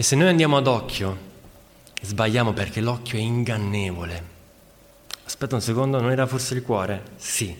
E 0.00 0.02
se 0.02 0.16
noi 0.16 0.28
andiamo 0.28 0.56
ad 0.56 0.66
occhio, 0.66 1.14
sbagliamo 2.00 2.54
perché 2.54 2.80
l'occhio 2.80 3.18
è 3.18 3.20
ingannevole. 3.20 4.24
Aspetta 5.24 5.56
un 5.56 5.60
secondo, 5.60 6.00
non 6.00 6.10
era 6.10 6.26
forse 6.26 6.54
il 6.54 6.62
cuore? 6.62 7.02
Sì. 7.16 7.54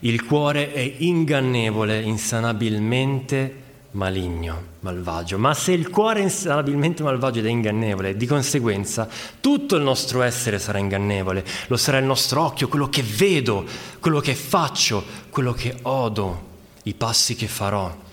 Il 0.00 0.24
cuore 0.24 0.72
è 0.72 0.80
ingannevole, 0.80 2.00
insanabilmente 2.00 3.62
maligno, 3.92 4.60
malvagio. 4.80 5.38
Ma 5.38 5.54
se 5.54 5.70
il 5.70 5.88
cuore 5.88 6.18
è 6.18 6.22
insanabilmente 6.24 7.04
malvagio 7.04 7.38
ed 7.38 7.46
è 7.46 7.50
ingannevole, 7.50 8.16
di 8.16 8.26
conseguenza 8.26 9.08
tutto 9.40 9.76
il 9.76 9.82
nostro 9.82 10.22
essere 10.22 10.58
sarà 10.58 10.78
ingannevole. 10.78 11.44
Lo 11.68 11.76
sarà 11.76 11.98
il 11.98 12.06
nostro 12.06 12.42
occhio, 12.42 12.66
quello 12.66 12.88
che 12.88 13.04
vedo, 13.04 13.64
quello 14.00 14.18
che 14.18 14.34
faccio, 14.34 15.04
quello 15.30 15.52
che 15.52 15.78
odo, 15.82 16.46
i 16.82 16.94
passi 16.94 17.36
che 17.36 17.46
farò 17.46 18.06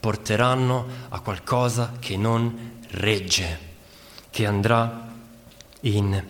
porteranno 0.00 0.86
a 1.10 1.20
qualcosa 1.20 1.92
che 2.00 2.16
non 2.16 2.78
regge, 2.92 3.58
che 4.30 4.46
andrà 4.46 5.08
in 5.82 6.22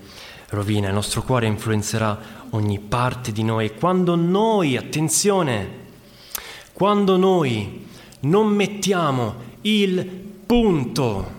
rovina. 0.48 0.88
Il 0.88 0.94
nostro 0.94 1.22
cuore 1.22 1.46
influenzerà 1.46 2.18
ogni 2.50 2.78
parte 2.78 3.32
di 3.32 3.42
noi. 3.42 3.74
Quando 3.74 4.14
noi, 4.14 4.76
attenzione, 4.76 5.68
quando 6.72 7.16
noi 7.16 7.86
non 8.20 8.48
mettiamo 8.48 9.34
il 9.62 10.04
punto 10.04 11.38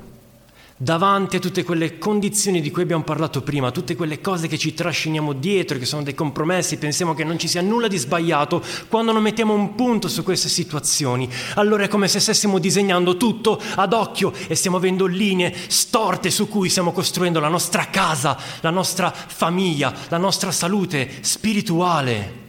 davanti 0.82 1.36
a 1.36 1.40
tutte 1.40 1.64
quelle 1.64 2.00
condizioni 2.00 2.60
di 2.60 2.72
cui 2.72 2.82
abbiamo 2.82 3.04
parlato 3.04 3.44
prima, 3.44 3.70
tutte 3.70 3.96
quelle 3.96 4.20
cose 4.20 4.48
che 4.48 4.58
ci 4.58 4.74
trasciniamo 4.74 5.34
dietro, 5.34 5.78
che 5.78 5.86
sono 5.86 6.02
dei 6.02 6.16
compromessi, 6.16 6.78
pensiamo 6.78 7.14
che 7.14 7.24
non 7.24 7.38
ci 7.38 7.48
sia 7.48 7.62
nulla 7.62 7.88
di 7.88 7.98
sbagliato, 7.98 8.64
quando 8.88 9.12
non 9.12 9.22
mettiamo 9.22 9.54
un 9.54 9.76
punto 9.76 10.08
su 10.08 10.24
queste 10.24 10.50
situazioni, 10.50 11.30
allora 11.54 11.84
è 11.84 11.88
come 11.88 12.08
se 12.08 12.20
stessimo 12.20 12.58
disegnando 12.58 13.16
tutto 13.16 13.62
ad 13.76 13.94
occhio 13.94 14.34
e 14.48 14.56
stiamo 14.56 14.78
avendo 14.78 15.06
linee 15.06 15.54
storte 15.68 16.32
su 16.32 16.48
cui 16.48 16.70
stiamo 16.70 16.92
costruendo 16.92 17.40
la 17.40 17.48
nostra 17.48 17.86
casa, 17.92 18.36
la 18.62 18.72
nostra 18.72 19.14
famiglia, 19.14 19.94
la 20.10 20.18
nostra 20.18 20.52
salute 20.52 21.08
spirituale. 21.22 22.41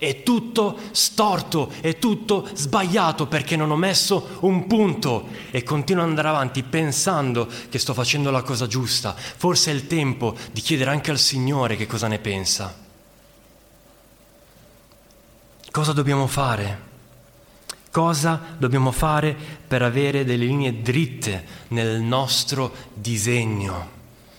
È 0.00 0.22
tutto 0.22 0.78
storto, 0.92 1.70
è 1.82 1.98
tutto 1.98 2.48
sbagliato 2.54 3.26
perché 3.26 3.54
non 3.54 3.70
ho 3.70 3.76
messo 3.76 4.38
un 4.40 4.66
punto 4.66 5.28
e 5.50 5.62
continuo 5.62 6.02
ad 6.02 6.08
andare 6.08 6.28
avanti 6.28 6.62
pensando 6.62 7.46
che 7.68 7.78
sto 7.78 7.92
facendo 7.92 8.30
la 8.30 8.40
cosa 8.40 8.66
giusta. 8.66 9.14
Forse 9.14 9.70
è 9.70 9.74
il 9.74 9.86
tempo 9.86 10.34
di 10.52 10.62
chiedere 10.62 10.88
anche 10.88 11.10
al 11.10 11.18
Signore 11.18 11.76
che 11.76 11.86
cosa 11.86 12.08
ne 12.08 12.18
pensa. 12.18 12.74
Cosa 15.70 15.92
dobbiamo 15.92 16.26
fare? 16.26 16.80
Cosa 17.90 18.40
dobbiamo 18.56 18.92
fare 18.92 19.36
per 19.68 19.82
avere 19.82 20.24
delle 20.24 20.46
linee 20.46 20.80
dritte 20.80 21.44
nel 21.68 22.00
nostro 22.00 22.72
disegno, 22.94 23.90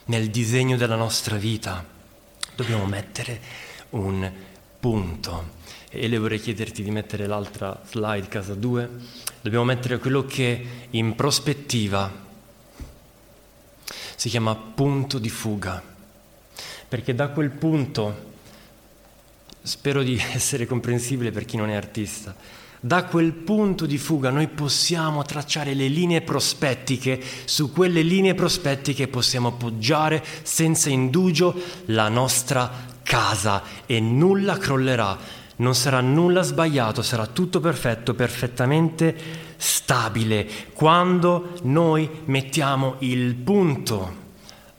nel 0.06 0.32
disegno 0.32 0.76
della 0.76 0.95
nostra 0.95 1.36
vita? 1.36 1.86
Dobbiamo 2.56 2.86
mettere 2.86 3.39
un 3.91 4.50
punto. 4.82 5.60
E 5.89 6.08
le 6.08 6.17
vorrei 6.17 6.39
chiederti 6.39 6.84
di 6.84 6.91
mettere 6.91 7.28
l'altra 7.28 7.80
slide, 7.88 8.28
casa 8.28 8.56
2. 8.56 8.89
Dobbiamo 9.41 9.63
mettere 9.63 10.00
quello 10.00 10.26
che 10.26 10.65
in 10.89 11.15
prospettiva 11.15 12.12
si 14.15 14.30
chiama 14.30 14.56
punto 14.56 15.20
di 15.20 15.30
fuga. 15.30 15.82
Perché 16.88 17.15
da 17.15 17.30
quel 17.30 17.52
punto, 17.52 18.32
spero 19.62 20.02
di 20.02 20.17
essere 20.34 20.65
comprensibile 20.65 21.32
per 21.32 21.46
chi 21.46 21.58
non 21.58 21.70
è 21.70 21.76
artista, 21.76 22.36
da 22.84 23.06
quel 23.06 23.34
punto 23.34 23.86
di 23.86 24.00
fuga 24.00 24.32
noi 24.32 24.48
possiamo 24.48 25.22
tracciare 25.22 25.76
le 25.76 25.88
linee 25.88 26.22
prospettiche, 26.22 27.22
su 27.46 27.72
quelle 27.72 28.02
linee 28.02 28.34
prospettiche 28.34 29.08
possiamo 29.08 29.50
appoggiare 29.50 30.24
senza 30.41 30.89
indugio 30.89 31.54
la 31.86 32.10
nostra 32.10 32.90
casa 33.03 33.63
e 33.85 33.99
nulla 33.99 34.57
crollerà, 34.57 35.17
non 35.57 35.75
sarà 35.75 36.01
nulla 36.01 36.41
sbagliato, 36.41 37.01
sarà 37.01 37.27
tutto 37.27 37.59
perfetto, 37.59 38.13
perfettamente 38.13 39.15
stabile. 39.57 40.47
Quando 40.73 41.53
noi 41.63 42.09
mettiamo 42.25 42.95
il 42.99 43.35
punto 43.35 44.20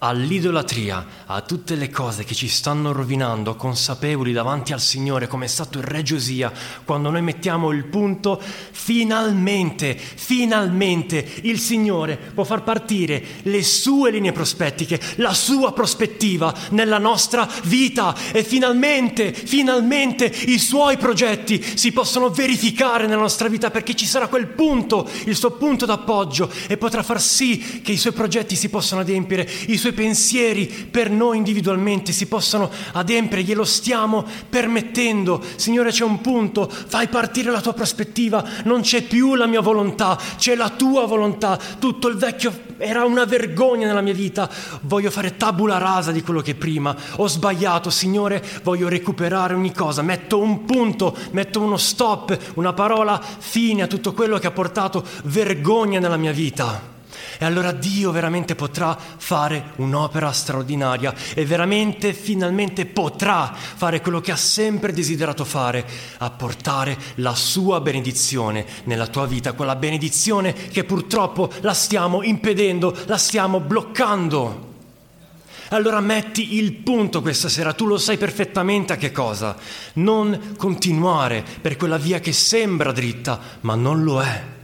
all'idolatria, 0.05 1.07
a 1.27 1.43
tutte 1.43 1.77
le 1.77 1.88
cose 1.88 2.25
che 2.25 2.35
ci 2.35 2.49
stanno 2.49 2.91
rovinando, 2.91 3.55
consapevoli 3.55 4.33
davanti 4.33 4.73
al 4.73 4.81
Signore, 4.81 5.29
come 5.29 5.45
è 5.45 5.49
stato 5.49 5.79
il 5.79 5.85
Re 5.85 6.03
Giosia, 6.03 6.53
quando 6.85 7.09
noi 7.11 7.23
mettiamo 7.23 7.71
il 7.71 7.85
punto, 7.85 8.41
finalmente, 8.43 9.97
finalmente 9.97 11.25
il 11.43 11.61
Signore 11.61 12.17
può 12.17 12.43
far 12.43 12.65
partire 12.65 13.23
le 13.43 13.62
sue 13.62 14.11
linee 14.11 14.33
prospettiche, 14.33 15.01
la 15.17 15.35
sua 15.35 15.73
prospettiva 15.73 16.53
nella 16.71 16.99
nostra 16.99 17.49
vita. 17.65 18.15
E 18.33 18.43
finalmente, 18.43 19.33
finalmente 19.33 20.25
i 20.25 20.59
suoi 20.59 20.97
progetti 20.97 21.62
si 21.77 21.93
possono 21.93 22.31
verificare 22.31 23.07
nella 23.07 23.21
nostra 23.21 23.47
vita 23.47 23.71
perché 23.71 23.95
ci 23.95 24.07
sarà 24.07 24.27
quel 24.27 24.49
punto, 24.49 25.09
il 25.27 25.37
suo 25.37 25.53
punto 25.53 25.87
d'appoggio 25.87 26.51
e 26.67 26.77
potrà 26.77 27.05
far 27.05 27.21
sì 27.21 27.81
che 27.83 27.93
i 27.93 27.97
suoi 27.97 28.12
progetti 28.12 28.57
si 28.57 28.69
possano 28.69 29.03
adempiere, 29.03 29.49
i 29.67 29.77
suoi 29.77 29.91
suoi 29.92 30.07
pensieri 30.07 30.66
per 30.66 31.11
noi 31.11 31.37
individualmente 31.37 32.12
si 32.12 32.26
possano 32.26 32.70
adempiere, 32.92 33.42
glielo 33.42 33.64
stiamo 33.64 34.24
permettendo. 34.48 35.42
Signore, 35.57 35.90
c'è 35.90 36.05
un 36.05 36.20
punto, 36.20 36.68
fai 36.68 37.09
partire 37.09 37.50
la 37.50 37.61
tua 37.61 37.74
prospettiva, 37.74 38.44
non 38.64 38.81
c'è 38.81 39.02
più 39.02 39.35
la 39.35 39.46
mia 39.46 39.61
volontà, 39.61 40.18
c'è 40.37 40.57
la 40.57 40.70
tua 40.70 41.07
volontà. 41.07 41.59
Tutto 41.78 42.09
il 42.09 42.16
vecchio 42.16 42.70
era 42.78 43.05
una 43.05 43.24
vergogna 43.24 43.87
nella 43.87 44.00
mia 44.00 44.14
vita, 44.14 44.50
voglio 44.83 45.11
fare 45.11 45.37
tabula 45.37 45.78
rasa 45.78 46.11
di 46.11 46.22
quello 46.22 46.40
che 46.40 46.55
prima. 46.55 46.96
Ho 47.16 47.28
sbagliato, 47.28 47.90
Signore, 47.90 48.42
voglio 48.62 48.88
recuperare 48.88 49.55
ogni 49.55 49.72
cosa, 49.72 50.02
metto 50.02 50.40
un 50.40 50.64
punto, 50.64 51.16
metto 51.33 51.61
uno 51.61 51.76
stop, 51.76 52.37
una 52.55 52.72
parola 52.72 53.20
fine 53.38 53.83
a 53.83 53.87
tutto 53.87 54.12
quello 54.12 54.38
che 54.38 54.46
ha 54.46 54.52
portato 54.52 55.05
vergogna 55.24 56.00
nella 56.00 56.16
mia 56.16 56.33
vita. 56.33 56.91
E 57.38 57.44
allora 57.44 57.72
Dio 57.72 58.11
veramente 58.11 58.54
potrà 58.54 58.96
fare 58.96 59.72
un'opera 59.76 60.32
straordinaria 60.32 61.14
e 61.35 61.44
veramente 61.44 62.12
finalmente 62.12 62.87
potrà 62.87 63.52
fare 63.54 64.00
quello 64.00 64.20
che 64.20 64.32
ha 64.32 64.37
sempre 64.37 64.92
desiderato 64.92 65.44
fare, 65.44 65.85
apportare 66.18 66.96
la 67.16 67.35
sua 67.35 67.80
benedizione 67.80 68.64
nella 68.85 69.06
tua 69.06 69.26
vita, 69.26 69.52
quella 69.52 69.76
benedizione 69.76 70.52
che 70.52 70.85
purtroppo 70.85 71.50
la 71.61 71.74
stiamo 71.74 72.22
impedendo, 72.22 72.96
la 73.06 73.18
stiamo 73.18 73.61
bloccando. 73.61 74.70
Allora 75.72 76.00
metti 76.00 76.56
il 76.56 76.74
punto 76.74 77.22
questa 77.22 77.48
sera, 77.48 77.72
tu 77.72 77.87
lo 77.87 77.96
sai 77.96 78.18
perfettamente 78.18 78.92
a 78.92 78.96
che 78.96 79.11
cosa. 79.11 79.56
Non 79.94 80.54
continuare 80.58 81.42
per 81.62 81.76
quella 81.76 81.96
via 81.96 82.20
che 82.20 82.32
sembra 82.32 82.92
dritta, 82.92 83.40
ma 83.61 83.74
non 83.74 84.02
lo 84.02 84.22
è. 84.22 84.61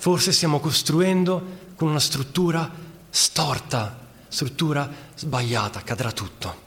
Forse 0.00 0.30
stiamo 0.30 0.60
costruendo 0.60 1.66
con 1.74 1.88
una 1.88 1.98
struttura 1.98 2.70
storta, 3.10 3.98
struttura 4.28 4.88
sbagliata, 5.16 5.82
cadrà 5.82 6.12
tutto. 6.12 6.66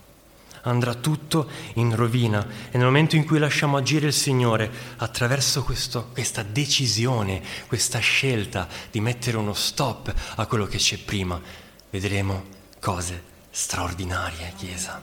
Andrà 0.64 0.94
tutto 0.96 1.50
in 1.76 1.96
rovina 1.96 2.46
e 2.70 2.78
nel 2.78 2.86
momento 2.86 3.16
in 3.16 3.26
cui 3.26 3.40
lasciamo 3.40 3.78
agire 3.78 4.08
il 4.08 4.14
Signore 4.14 4.70
attraverso 4.98 5.64
questo, 5.64 6.10
questa 6.12 6.44
decisione, 6.44 7.42
questa 7.68 8.00
scelta 8.00 8.68
di 8.92 9.00
mettere 9.00 9.38
uno 9.38 9.54
stop 9.54 10.14
a 10.36 10.46
quello 10.46 10.66
che 10.66 10.78
c'è 10.78 10.98
prima, 10.98 11.42
vedremo 11.90 12.44
cose 12.82 13.24
straordinarie, 13.50 14.54
Chiesa. 14.58 15.02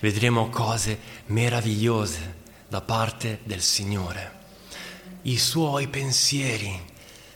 Vedremo 0.00 0.50
cose 0.50 0.98
meravigliose 1.26 2.34
da 2.68 2.80
parte 2.80 3.38
del 3.44 3.62
Signore 3.62 4.37
i 5.22 5.38
suoi 5.38 5.88
pensieri 5.88 6.80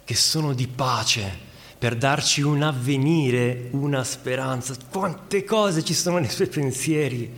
che 0.04 0.14
sono 0.14 0.52
di 0.52 0.66
pace 0.66 1.50
per 1.82 1.96
darci 1.96 2.42
un 2.42 2.62
avvenire, 2.62 3.68
una 3.72 4.04
speranza. 4.04 4.76
Quante 4.88 5.42
cose 5.42 5.82
ci 5.82 5.94
sono 5.94 6.18
nei 6.18 6.30
suoi 6.30 6.46
pensieri. 6.46 7.32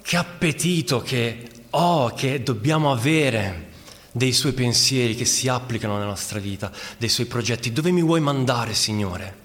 Che 0.00 0.16
appetito 0.16 1.00
che 1.00 1.48
ho, 1.70 2.10
che 2.14 2.42
dobbiamo 2.42 2.92
avere 2.92 3.70
dei 4.12 4.32
suoi 4.32 4.52
pensieri 4.52 5.16
che 5.16 5.24
si 5.24 5.48
applicano 5.48 5.94
nella 5.94 6.06
nostra 6.06 6.38
vita, 6.38 6.70
dei 6.96 7.08
suoi 7.08 7.26
progetti. 7.26 7.72
Dove 7.72 7.90
mi 7.90 8.02
vuoi 8.02 8.20
mandare, 8.20 8.74
Signore? 8.74 9.36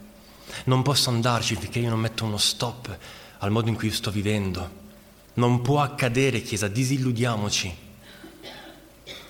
Non 0.66 0.84
posso 0.84 1.10
andarci 1.10 1.56
finché 1.56 1.80
io 1.80 1.90
non 1.90 2.00
metto 2.00 2.26
uno 2.26 2.38
stop 2.38 2.96
al 3.40 3.50
modo 3.50 3.70
in 3.70 3.76
cui 3.76 3.90
sto 3.90 4.12
vivendo. 4.12 4.86
Non 5.34 5.62
può 5.62 5.82
accadere, 5.82 6.42
Chiesa, 6.42 6.68
disilludiamoci. 6.68 7.87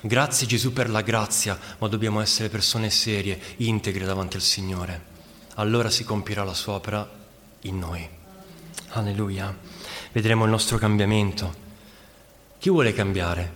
Grazie 0.02 0.46
Gesù 0.46 0.74
per 0.74 0.92
la 0.92 1.02
grazia, 1.02 1.58
ma 1.80 1.88
dobbiamo 1.88 2.20
essere 2.20 2.50
persone 2.50 2.92
serie, 2.92 3.40
integre 3.58 4.06
davanti 4.06 4.36
al 4.36 4.44
Signore. 4.44 5.16
Allora 5.56 5.90
si 5.90 6.04
compirà 6.04 6.44
la 6.44 6.54
sua 6.54 6.74
opera 6.74 7.10
in 7.62 7.80
noi. 7.80 8.08
Alleluia. 8.90 9.58
Vedremo 10.12 10.44
il 10.44 10.52
nostro 10.52 10.78
cambiamento. 10.78 11.66
Chi 12.60 12.70
vuole 12.70 12.94
cambiare? 12.94 13.54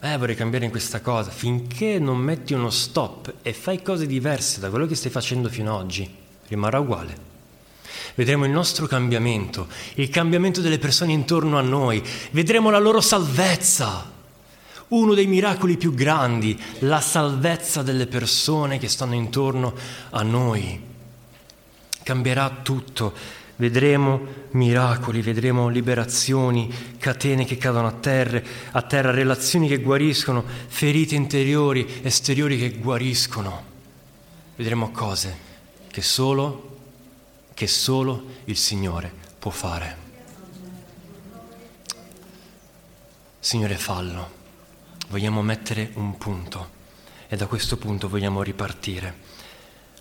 Eh, 0.00 0.18
vorrei 0.18 0.34
cambiare 0.34 0.66
in 0.66 0.70
questa 0.70 1.00
cosa. 1.00 1.30
Finché 1.30 1.98
non 1.98 2.18
metti 2.18 2.52
uno 2.52 2.68
stop 2.68 3.36
e 3.40 3.54
fai 3.54 3.80
cose 3.80 4.06
diverse 4.06 4.60
da 4.60 4.68
quello 4.68 4.86
che 4.86 4.94
stai 4.96 5.10
facendo 5.10 5.48
fino 5.48 5.74
ad 5.74 5.82
oggi, 5.82 6.14
rimarrà 6.48 6.78
uguale. 6.78 7.34
Vedremo 8.14 8.44
il 8.44 8.50
nostro 8.50 8.86
cambiamento, 8.86 9.66
il 9.94 10.10
cambiamento 10.10 10.60
delle 10.60 10.78
persone 10.78 11.12
intorno 11.12 11.56
a 11.56 11.62
noi, 11.62 12.02
vedremo 12.32 12.68
la 12.68 12.78
loro 12.78 13.00
salvezza 13.00 14.12
uno 14.88 15.14
dei 15.14 15.26
miracoli 15.26 15.76
più 15.76 15.94
grandi, 15.94 16.60
la 16.80 17.00
salvezza 17.00 17.82
delle 17.82 18.06
persone 18.06 18.78
che 18.78 18.88
stanno 18.88 19.14
intorno 19.14 19.74
a 20.10 20.22
noi. 20.22 20.80
Cambierà 22.02 22.60
tutto, 22.62 23.12
vedremo 23.56 24.44
miracoli, 24.50 25.22
vedremo 25.22 25.68
liberazioni, 25.68 26.72
catene 26.98 27.44
che 27.44 27.56
cadono 27.56 27.88
a 27.88 27.92
terra, 27.92 28.40
a 28.70 28.82
terra, 28.82 29.10
relazioni 29.10 29.66
che 29.66 29.78
guariscono, 29.78 30.44
ferite 30.68 31.16
interiori, 31.16 32.00
esteriori 32.02 32.56
che 32.56 32.78
guariscono. 32.78 33.74
Vedremo 34.54 34.92
cose 34.92 35.44
che 35.90 36.00
solo, 36.00 36.76
che 37.54 37.66
solo 37.66 38.24
il 38.44 38.56
Signore 38.56 39.12
può 39.38 39.50
fare. 39.50 40.04
Signore, 43.40 43.76
fallo 43.76 44.35
vogliamo 45.08 45.42
mettere 45.42 45.90
un 45.94 46.16
punto 46.16 46.74
e 47.28 47.36
da 47.36 47.46
questo 47.46 47.76
punto 47.76 48.08
vogliamo 48.08 48.42
ripartire. 48.42 49.34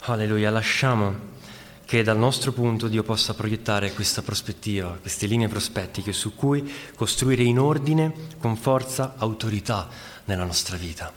Alleluia, 0.02 0.52
lasciamo 0.52 1.34
che 1.86 2.04
dal 2.04 2.18
nostro 2.18 2.52
punto 2.52 2.88
Dio 2.88 3.04
possa 3.04 3.34
proiettare 3.34 3.94
questa 3.94 4.22
prospettiva, 4.22 4.98
queste 5.00 5.28
linee 5.28 5.48
prospettiche 5.48 6.14
su 6.14 6.34
cui 6.36 6.72
costruire 6.96 7.44
in 7.44 7.60
ordine, 7.60 8.14
con 8.40 8.56
forza, 8.58 9.14
autorità 9.18 9.88
nella 10.26 10.44
nostra 10.44 10.78
vita. 10.78 11.14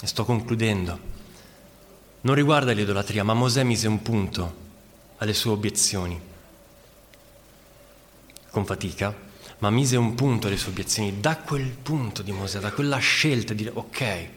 E 0.00 0.06
sto 0.06 0.24
concludendo. 0.24 0.98
Non 2.22 2.34
riguarda 2.34 2.72
l'idolatria, 2.72 3.24
ma 3.24 3.34
Mosè 3.34 3.62
mise 3.62 3.88
un 3.88 4.02
punto 4.02 4.54
alle 5.18 5.34
sue 5.34 5.52
obiezioni. 5.52 6.20
Con 8.50 8.64
fatica, 8.64 9.14
ma 9.60 9.70
mise 9.70 9.96
un 9.96 10.14
punto 10.14 10.46
alle 10.46 10.56
sue 10.56 10.72
obiezioni. 10.72 11.20
Da 11.20 11.36
quel 11.36 11.70
punto 11.70 12.22
di 12.22 12.32
Mosè, 12.32 12.58
da 12.58 12.72
quella 12.72 12.98
scelta 12.98 13.54
di 13.54 13.64
dire 13.64 13.74
ok, 13.74 14.28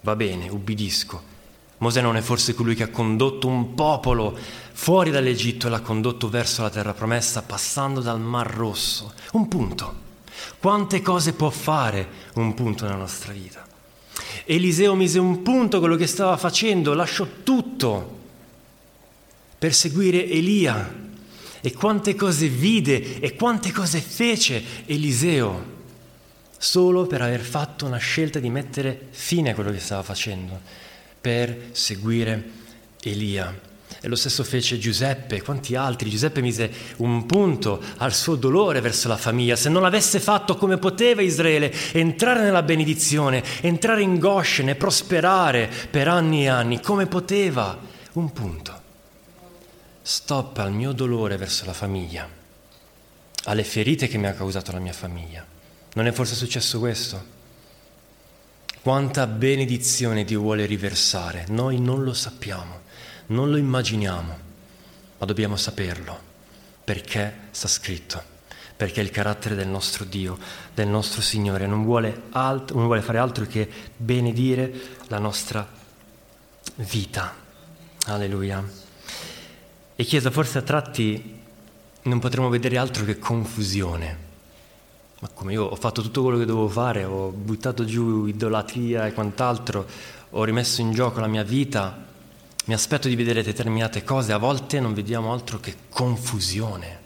va 0.00 0.16
bene, 0.16 0.48
ubbidisco. 0.48 1.32
Mosè 1.78 2.00
non 2.00 2.16
è 2.16 2.20
forse 2.20 2.54
colui 2.54 2.74
che 2.74 2.84
ha 2.84 2.88
condotto 2.88 3.46
un 3.46 3.74
popolo 3.74 4.36
fuori 4.72 5.10
dall'Egitto 5.10 5.66
e 5.66 5.70
l'ha 5.70 5.80
condotto 5.80 6.28
verso 6.28 6.62
la 6.62 6.70
terra 6.70 6.94
promessa 6.94 7.42
passando 7.42 8.00
dal 8.00 8.20
Mar 8.20 8.46
Rosso. 8.46 9.12
Un 9.32 9.48
punto. 9.48 10.02
Quante 10.58 11.02
cose 11.02 11.32
può 11.32 11.50
fare 11.50 12.08
un 12.34 12.54
punto 12.54 12.84
nella 12.84 12.96
nostra 12.96 13.32
vita? 13.32 13.66
Eliseo 14.46 14.94
mise 14.94 15.18
un 15.18 15.42
punto 15.42 15.76
a 15.76 15.80
quello 15.80 15.96
che 15.96 16.06
stava 16.06 16.36
facendo, 16.36 16.94
lasciò 16.94 17.26
tutto 17.42 18.22
per 19.58 19.74
seguire 19.74 20.28
Elia 20.28 21.02
e 21.66 21.72
quante 21.72 22.14
cose 22.14 22.46
vide 22.46 23.20
e 23.20 23.34
quante 23.36 23.72
cose 23.72 24.02
fece 24.02 24.62
Eliseo 24.84 25.72
solo 26.58 27.06
per 27.06 27.22
aver 27.22 27.40
fatto 27.40 27.86
una 27.86 27.96
scelta 27.96 28.38
di 28.38 28.50
mettere 28.50 29.06
fine 29.08 29.50
a 29.50 29.54
quello 29.54 29.70
che 29.70 29.78
stava 29.78 30.02
facendo, 30.02 30.60
per 31.18 31.68
seguire 31.72 32.50
Elia. 33.02 33.58
E 33.98 34.08
lo 34.08 34.14
stesso 34.14 34.44
fece 34.44 34.78
Giuseppe, 34.78 35.40
quanti 35.40 35.74
altri? 35.74 36.10
Giuseppe 36.10 36.42
mise 36.42 36.70
un 36.98 37.24
punto 37.24 37.82
al 37.96 38.12
suo 38.12 38.36
dolore 38.36 38.82
verso 38.82 39.08
la 39.08 39.16
famiglia. 39.16 39.56
Se 39.56 39.70
non 39.70 39.80
l'avesse 39.80 40.20
fatto 40.20 40.56
come 40.56 40.76
poteva 40.76 41.22
Israele, 41.22 41.72
entrare 41.92 42.42
nella 42.42 42.62
benedizione, 42.62 43.42
entrare 43.62 44.02
in 44.02 44.18
Goshen 44.18 44.68
e 44.68 44.74
prosperare 44.74 45.70
per 45.90 46.08
anni 46.08 46.44
e 46.44 46.48
anni, 46.48 46.82
come 46.82 47.06
poteva? 47.06 47.78
Un 48.12 48.32
punto 48.32 48.73
stop 50.06 50.58
al 50.58 50.70
mio 50.70 50.92
dolore 50.92 51.38
verso 51.38 51.64
la 51.64 51.72
famiglia, 51.72 52.28
alle 53.44 53.64
ferite 53.64 54.06
che 54.06 54.18
mi 54.18 54.26
ha 54.26 54.34
causato 54.34 54.70
la 54.70 54.78
mia 54.78 54.92
famiglia. 54.92 55.42
Non 55.94 56.06
è 56.06 56.12
forse 56.12 56.34
successo 56.34 56.78
questo? 56.78 57.32
Quanta 58.82 59.26
benedizione 59.26 60.24
Dio 60.24 60.40
vuole 60.40 60.66
riversare, 60.66 61.46
noi 61.48 61.80
non 61.80 62.04
lo 62.04 62.12
sappiamo, 62.12 62.82
non 63.28 63.48
lo 63.48 63.56
immaginiamo, 63.56 64.38
ma 65.16 65.26
dobbiamo 65.26 65.56
saperlo, 65.56 66.20
perché 66.84 67.48
sta 67.52 67.66
scritto, 67.66 68.22
perché 68.76 69.00
il 69.00 69.10
carattere 69.10 69.54
del 69.54 69.68
nostro 69.68 70.04
Dio, 70.04 70.38
del 70.74 70.88
nostro 70.88 71.22
Signore, 71.22 71.66
non 71.66 71.82
vuole, 71.82 72.24
alt- 72.32 72.72
non 72.72 72.84
vuole 72.84 73.00
fare 73.00 73.16
altro 73.16 73.46
che 73.46 73.66
benedire 73.96 74.70
la 75.06 75.18
nostra 75.18 75.66
vita. 76.74 77.34
Alleluia. 78.04 78.83
E 79.96 80.04
Chiesa, 80.04 80.30
forse 80.30 80.58
a 80.58 80.62
tratti 80.62 81.40
non 82.02 82.18
potremo 82.18 82.48
vedere 82.48 82.78
altro 82.78 83.04
che 83.04 83.18
confusione. 83.18 84.18
Ma 85.20 85.28
come 85.32 85.52
io 85.52 85.64
ho 85.64 85.76
fatto 85.76 86.02
tutto 86.02 86.22
quello 86.22 86.38
che 86.38 86.44
dovevo 86.44 86.68
fare, 86.68 87.04
ho 87.04 87.30
buttato 87.30 87.84
giù 87.84 88.26
idolatria 88.26 89.06
e 89.06 89.12
quant'altro, 89.12 89.86
ho 90.30 90.44
rimesso 90.44 90.80
in 90.80 90.92
gioco 90.92 91.20
la 91.20 91.28
mia 91.28 91.44
vita 91.44 92.12
Mi 92.66 92.72
aspetto 92.72 93.08
di 93.08 93.14
vedere 93.14 93.42
determinate 93.42 94.04
cose, 94.04 94.32
a 94.32 94.38
volte 94.38 94.80
non 94.80 94.94
vediamo 94.94 95.32
altro 95.32 95.60
che 95.60 95.76
confusione. 95.90 97.00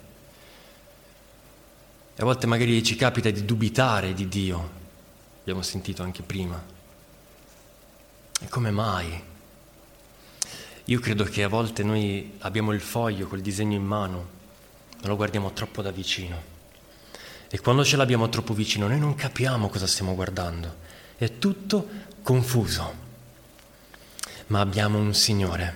E 2.15 2.21
a 2.21 2.23
volte 2.23 2.47
magari 2.47 2.81
ci 2.81 2.95
capita 2.95 3.29
di 3.29 3.43
dubitare 3.43 4.13
di 4.13 4.29
Dio, 4.29 4.69
abbiamo 5.41 5.61
sentito 5.61 6.01
anche 6.01 6.21
prima. 6.21 6.61
E 8.39 8.47
come 8.47 8.71
mai? 8.71 9.28
Io 10.89 10.99
credo 10.99 11.23
che 11.23 11.43
a 11.43 11.47
volte 11.47 11.83
noi 11.83 12.33
abbiamo 12.39 12.71
il 12.71 12.81
foglio 12.81 13.27
col 13.27 13.41
disegno 13.41 13.75
in 13.75 13.83
mano, 13.83 14.27
ma 14.99 15.07
lo 15.07 15.15
guardiamo 15.15 15.53
troppo 15.53 15.83
da 15.83 15.91
vicino. 15.91 16.41
E 17.47 17.59
quando 17.59 17.85
ce 17.85 17.95
l'abbiamo 17.95 18.27
troppo 18.29 18.55
vicino 18.55 18.87
noi 18.87 18.97
non 18.97 19.13
capiamo 19.13 19.69
cosa 19.69 19.85
stiamo 19.85 20.15
guardando. 20.15 20.77
È 21.15 21.37
tutto 21.37 21.87
confuso. 22.23 23.07
Ma 24.47 24.61
abbiamo 24.61 24.97
un 24.97 25.13
Signore, 25.13 25.73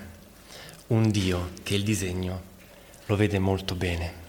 un 0.88 1.12
Dio 1.12 1.52
che 1.62 1.76
il 1.76 1.84
disegno 1.84 2.42
lo 3.06 3.16
vede 3.16 3.38
molto 3.38 3.76
bene. 3.76 4.22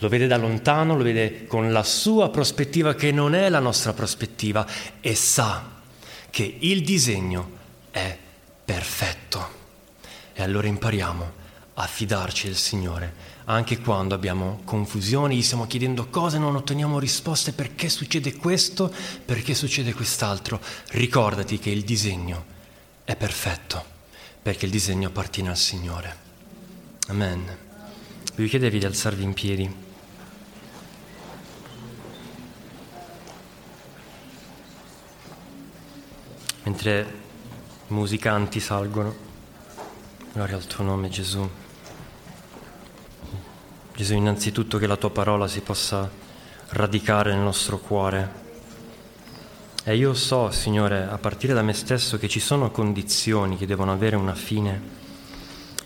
Lo 0.00 0.08
vede 0.08 0.26
da 0.26 0.38
lontano, 0.38 0.96
lo 0.96 1.04
vede 1.04 1.46
con 1.46 1.70
la 1.70 1.84
sua 1.84 2.30
prospettiva 2.30 2.96
che 2.96 3.12
non 3.12 3.36
è 3.36 3.48
la 3.48 3.60
nostra 3.60 3.92
prospettiva 3.92 4.66
e 5.00 5.14
sa 5.14 5.82
che 6.30 6.56
il 6.58 6.82
disegno 6.82 7.58
è 7.92 8.18
perfetto. 8.64 9.59
E 10.40 10.42
allora 10.42 10.68
impariamo 10.68 11.32
a 11.74 11.86
fidarci 11.86 12.46
del 12.46 12.56
Signore, 12.56 13.12
anche 13.44 13.78
quando 13.78 14.14
abbiamo 14.14 14.62
confusioni, 14.64 15.36
gli 15.36 15.42
stiamo 15.42 15.66
chiedendo 15.66 16.08
cose 16.08 16.36
e 16.36 16.38
non 16.38 16.56
otteniamo 16.56 16.98
risposte 16.98 17.52
perché 17.52 17.90
succede 17.90 18.34
questo, 18.36 18.90
perché 19.22 19.54
succede 19.54 19.92
quest'altro. 19.92 20.58
Ricordati 20.92 21.58
che 21.58 21.68
il 21.68 21.82
disegno 21.82 22.46
è 23.04 23.16
perfetto, 23.16 23.84
perché 24.40 24.64
il 24.64 24.70
disegno 24.70 25.08
appartiene 25.08 25.50
al 25.50 25.58
Signore. 25.58 26.16
Amen. 27.08 27.58
Vi 28.34 28.48
chiedevi 28.48 28.78
di 28.78 28.86
alzarvi 28.86 29.22
in 29.22 29.34
piedi. 29.34 29.74
Mentre 36.62 37.00
i 37.88 37.92
musicanti 37.92 38.58
salgono. 38.58 39.28
Gloria 40.32 40.54
al 40.54 40.66
tuo 40.66 40.84
nome 40.84 41.08
Gesù. 41.08 41.48
Gesù, 43.96 44.14
innanzitutto 44.14 44.78
che 44.78 44.86
la 44.86 44.96
tua 44.96 45.10
parola 45.10 45.48
si 45.48 45.60
possa 45.60 46.08
radicare 46.68 47.32
nel 47.32 47.42
nostro 47.42 47.78
cuore. 47.78 48.32
E 49.82 49.96
io 49.96 50.14
so, 50.14 50.52
Signore, 50.52 51.02
a 51.02 51.18
partire 51.18 51.52
da 51.52 51.62
me 51.62 51.72
stesso, 51.72 52.16
che 52.16 52.28
ci 52.28 52.38
sono 52.38 52.70
condizioni 52.70 53.56
che 53.56 53.66
devono 53.66 53.90
avere 53.90 54.14
una 54.14 54.36
fine, 54.36 54.80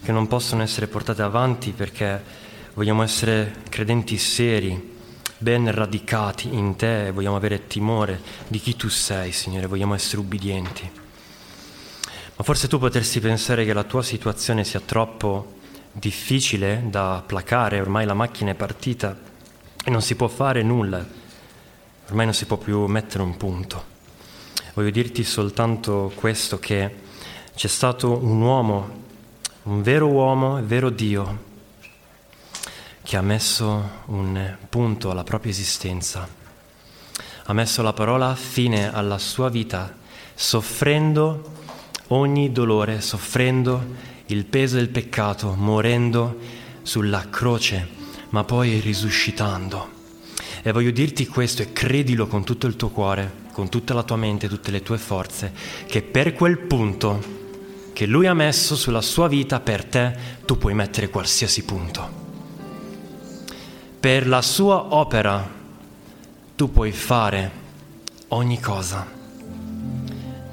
che 0.03 0.13
non 0.13 0.27
possono 0.27 0.63
essere 0.63 0.89
portate 0.89 1.23
avanti 1.23 1.71
perché 1.71 2.23
vogliamo 2.75 3.03
essere 3.03 3.63
credenti 3.71 4.19
seri, 4.19 4.93
ben 5.39 5.73
radicati 5.73 6.55
in 6.55 6.77
te, 6.77 7.13
vogliamo 7.13 7.37
avere 7.37 7.67
timore 7.67 8.21
di 8.47 8.59
chi 8.61 8.77
tu 8.77 8.91
sei, 8.91 9.33
Signore, 9.33 9.69
vogliamo 9.69 9.95
essere 9.95 10.19
ubbidienti. 10.19 11.03
Ma 12.37 12.43
forse 12.43 12.67
tu 12.67 12.79
potresti 12.79 13.21
pensare 13.21 13.65
che 13.65 13.73
la 13.73 13.85
tua 13.85 14.03
situazione 14.03 14.65
sia 14.65 14.81
troppo 14.81 15.61
difficile 15.93 16.83
da 16.87 17.23
placare, 17.25 17.81
ormai 17.81 18.07
la 18.07 18.15
macchina 18.15 18.51
è 18.51 18.55
partita 18.55 19.17
e 19.85 19.91
non 19.91 20.03
si 20.03 20.17
può 20.17 20.27
fare 20.27 20.63
nulla, 20.65 21.07
ormai 22.09 22.25
non 22.25 22.35
si 22.35 22.47
può 22.47 22.57
più 22.57 22.87
mettere 22.87 23.23
un 23.23 23.37
punto. 23.37 23.93
Voglio 24.75 24.91
dirti 24.91 25.23
soltanto 25.23 26.11
questo, 26.17 26.59
che 26.59 27.03
c'è 27.55 27.69
stato 27.69 28.19
un 28.19 28.41
uomo, 28.41 29.03
un 29.65 29.83
vero 29.83 30.09
uomo, 30.09 30.61
vero 30.65 30.91
Dio, 30.91 31.53
che 33.05 33.17
ha 33.17 33.23
messo 33.23 33.91
un 34.07 34.57
punto 34.69 35.13
alla 35.13 35.23
propria 35.23 35.53
esistenza, 35.53 36.29
ha 37.45 37.53
messo 37.53 37.81
la 37.83 37.93
parola 37.93 38.35
fine 38.35 38.93
alla 38.93 39.19
sua 39.19 39.49
vita, 39.51 39.95
soffrendo 40.35 41.63
ogni 42.09 42.53
dolore, 42.53 43.01
soffrendo 43.01 44.13
il 44.27 44.45
peso 44.45 44.77
del 44.77 44.89
peccato, 44.89 45.55
morendo 45.55 46.39
sulla 46.83 47.29
croce, 47.31 47.89
ma 48.31 48.45
poi 48.45 48.81
risuscitando. 48.81 49.93
E 50.63 50.73
voglio 50.73 50.91
dirti 50.91 51.27
questo 51.27 51.63
e 51.63 51.73
credilo 51.73 52.27
con 52.27 52.45
tutto 52.45 52.67
il 52.67 52.77
tuo 52.77 52.89
cuore, 52.89 53.43
con 53.53 53.69
tutta 53.69 53.95
la 53.95 54.03
tua 54.03 54.17
mente, 54.17 54.49
tutte 54.49 54.71
le 54.71 54.83
tue 54.83 54.99
forze, 54.99 55.53
che 55.87 56.03
per 56.03 56.35
quel 56.35 56.59
punto 56.59 57.43
che 57.93 58.07
Lui 58.07 58.27
ha 58.27 58.35
messo 58.35 58.75
sulla 58.75 59.01
sua 59.01 59.29
vita 59.29 59.61
per 59.61 59.85
te, 59.85 60.17
tu 60.45 60.59
puoi 60.59 60.75
mettere 60.75 61.09
qualsiasi 61.09 61.65
punto. 61.65 62.23
Per 64.01 64.27
la 64.27 64.43
sua 64.43 64.95
opera 64.95 65.49
tu 66.57 66.71
puoi 66.71 66.93
fare 66.93 67.51
ogni 68.29 68.61
cosa. 68.61 69.07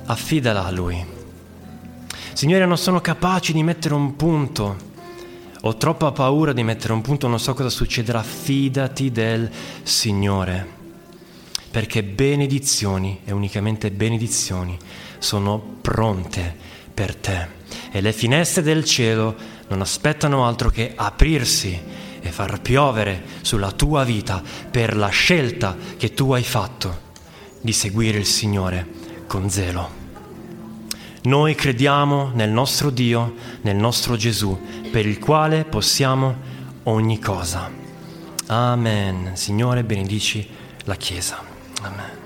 Affidala 0.06 0.66
a 0.66 0.72
Lui. 0.72 1.11
Signore, 2.42 2.66
non 2.66 2.80
sono 2.80 3.02
capace 3.02 3.54
di 3.54 3.62
mettere 3.62 3.94
un 3.94 4.16
punto. 4.16 4.76
Ho 5.62 5.78
troppa 5.78 6.12
paura 6.12 6.54
di 6.54 6.64
mettere 6.64 6.92
un 6.92 7.02
punto, 7.02 7.28
non 7.28 7.40
so 7.40 7.54
cosa 7.54 7.70
succederà. 7.70 8.24
Fidati 8.24 9.12
del 9.12 9.48
Signore. 9.84 10.68
Perché 11.70 12.02
benedizioni 12.02 13.20
e 13.26 13.32
unicamente 13.32 13.92
benedizioni 13.92 14.76
sono 15.20 15.60
pronte 15.82 16.56
per 16.92 17.16
te. 17.16 17.48
E 17.92 18.02
le 18.02 18.12
finestre 18.12 18.64
del 18.64 18.86
cielo 18.86 19.36
non 19.68 19.82
aspettano 19.82 20.44
altro 20.44 20.72
che 20.72 20.94
aprirsi 20.96 21.80
e 22.22 22.32
far 22.32 22.60
piovere 22.60 23.24
sulla 23.42 23.72
tua 23.72 24.04
vita 24.04 24.42
per 24.72 24.98
la 24.98 25.10
scelta 25.10 25.78
che 25.96 26.16
tu 26.16 26.32
hai 26.32 26.44
fatto 26.44 27.02
di 27.62 27.72
seguire 27.72 28.18
il 28.18 28.26
Signore 28.26 28.88
con 29.28 29.48
zelo. 29.48 30.01
Noi 31.24 31.54
crediamo 31.54 32.32
nel 32.34 32.50
nostro 32.50 32.90
Dio, 32.90 33.36
nel 33.62 33.76
nostro 33.76 34.16
Gesù, 34.16 34.60
per 34.92 35.06
il 35.06 35.20
quale 35.20 35.66
possiamo 35.66 36.36
ogni 36.84 37.20
cosa. 37.20 37.70
Amen. 38.48 39.36
Signore, 39.36 39.84
benedici 39.84 40.48
la 40.86 40.96
Chiesa. 40.96 41.40
Amen. 41.84 42.21